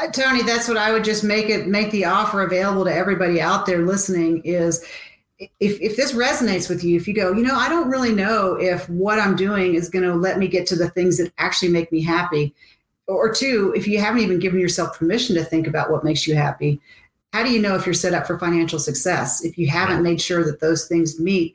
uh, 0.00 0.08
tony 0.08 0.42
that's 0.42 0.66
what 0.68 0.76
i 0.76 0.90
would 0.90 1.04
just 1.04 1.22
make 1.22 1.48
it 1.48 1.68
make 1.68 1.90
the 1.92 2.04
offer 2.04 2.42
available 2.42 2.84
to 2.84 2.94
everybody 2.94 3.40
out 3.40 3.64
there 3.64 3.86
listening 3.86 4.42
is 4.44 4.84
if, 5.38 5.80
if 5.80 5.96
this 5.96 6.12
resonates 6.12 6.68
with 6.68 6.84
you, 6.84 6.96
if 6.96 7.08
you 7.08 7.14
go, 7.14 7.32
you 7.32 7.42
know, 7.42 7.56
I 7.56 7.68
don't 7.68 7.90
really 7.90 8.12
know 8.12 8.54
if 8.54 8.88
what 8.88 9.18
I'm 9.18 9.36
doing 9.36 9.74
is 9.74 9.88
going 9.88 10.04
to 10.04 10.14
let 10.14 10.38
me 10.38 10.48
get 10.48 10.66
to 10.68 10.76
the 10.76 10.90
things 10.90 11.18
that 11.18 11.32
actually 11.38 11.72
make 11.72 11.90
me 11.90 12.02
happy 12.02 12.54
or 13.06 13.32
two, 13.32 13.72
if 13.76 13.86
you 13.86 13.98
haven't 13.98 14.22
even 14.22 14.38
given 14.38 14.60
yourself 14.60 14.98
permission 14.98 15.36
to 15.36 15.44
think 15.44 15.66
about 15.66 15.90
what 15.90 16.04
makes 16.04 16.26
you 16.26 16.34
happy, 16.34 16.80
how 17.32 17.42
do 17.42 17.50
you 17.50 17.60
know 17.60 17.74
if 17.74 17.84
you're 17.84 17.94
set 17.94 18.14
up 18.14 18.26
for 18.26 18.38
financial 18.38 18.78
success? 18.78 19.44
If 19.44 19.58
you 19.58 19.68
haven't 19.68 20.02
made 20.02 20.20
sure 20.20 20.44
that 20.44 20.60
those 20.60 20.86
things 20.86 21.20
meet, 21.20 21.54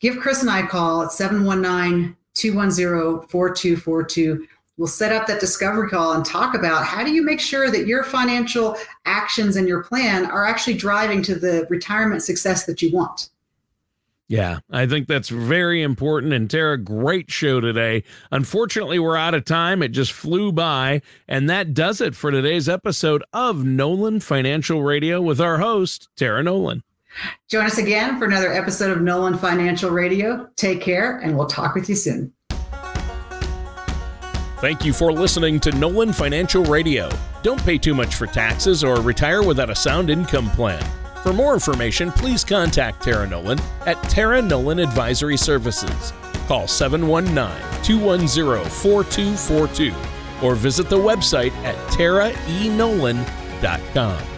give 0.00 0.18
Chris 0.18 0.42
and 0.42 0.50
I 0.50 0.60
a 0.60 0.66
call 0.66 1.02
at 1.02 1.12
719 1.12 2.16
210 2.34 3.28
4242. 3.28 4.46
We'll 4.78 4.86
set 4.86 5.12
up 5.12 5.26
that 5.26 5.40
discovery 5.40 5.90
call 5.90 6.12
and 6.12 6.24
talk 6.24 6.54
about 6.54 6.84
how 6.84 7.04
do 7.04 7.10
you 7.10 7.22
make 7.22 7.40
sure 7.40 7.68
that 7.68 7.88
your 7.88 8.04
financial 8.04 8.76
actions 9.04 9.56
and 9.56 9.66
your 9.66 9.82
plan 9.82 10.26
are 10.26 10.46
actually 10.46 10.74
driving 10.74 11.20
to 11.22 11.34
the 11.34 11.66
retirement 11.68 12.22
success 12.22 12.64
that 12.66 12.80
you 12.80 12.92
want. 12.92 13.30
Yeah, 14.28 14.58
I 14.70 14.86
think 14.86 15.08
that's 15.08 15.30
very 15.30 15.82
important. 15.82 16.34
And 16.34 16.50
Tara, 16.50 16.76
great 16.78 17.30
show 17.30 17.60
today. 17.60 18.04
Unfortunately, 18.30 18.98
we're 18.98 19.16
out 19.16 19.34
of 19.34 19.44
time. 19.46 19.82
It 19.82 19.88
just 19.88 20.12
flew 20.12 20.52
by. 20.52 21.00
And 21.26 21.48
that 21.48 21.72
does 21.72 22.00
it 22.00 22.14
for 22.14 22.30
today's 22.30 22.68
episode 22.68 23.24
of 23.32 23.64
Nolan 23.64 24.20
Financial 24.20 24.82
Radio 24.82 25.20
with 25.20 25.40
our 25.40 25.58
host, 25.58 26.08
Tara 26.14 26.42
Nolan. 26.42 26.84
Join 27.48 27.64
us 27.64 27.78
again 27.78 28.18
for 28.18 28.26
another 28.26 28.52
episode 28.52 28.90
of 28.90 29.00
Nolan 29.00 29.38
Financial 29.38 29.90
Radio. 29.90 30.48
Take 30.56 30.82
care, 30.82 31.18
and 31.18 31.36
we'll 31.36 31.46
talk 31.46 31.74
with 31.74 31.88
you 31.88 31.96
soon. 31.96 32.32
Thank 34.60 34.84
you 34.84 34.92
for 34.92 35.12
listening 35.12 35.60
to 35.60 35.70
Nolan 35.70 36.12
Financial 36.12 36.64
Radio. 36.64 37.08
Don't 37.44 37.64
pay 37.64 37.78
too 37.78 37.94
much 37.94 38.16
for 38.16 38.26
taxes 38.26 38.82
or 38.82 39.00
retire 39.00 39.44
without 39.44 39.70
a 39.70 39.74
sound 39.74 40.10
income 40.10 40.50
plan. 40.50 40.84
For 41.22 41.32
more 41.32 41.54
information, 41.54 42.10
please 42.10 42.42
contact 42.42 43.04
Tara 43.04 43.28
Nolan 43.28 43.60
at 43.86 44.02
Tara 44.10 44.42
Nolan 44.42 44.80
Advisory 44.80 45.36
Services. 45.36 46.12
Call 46.48 46.66
719 46.66 47.84
210 47.84 48.68
4242 48.68 49.94
or 50.44 50.56
visit 50.56 50.88
the 50.88 50.98
website 50.98 51.52
at 51.62 51.76
taraenolan.com. 51.92 54.37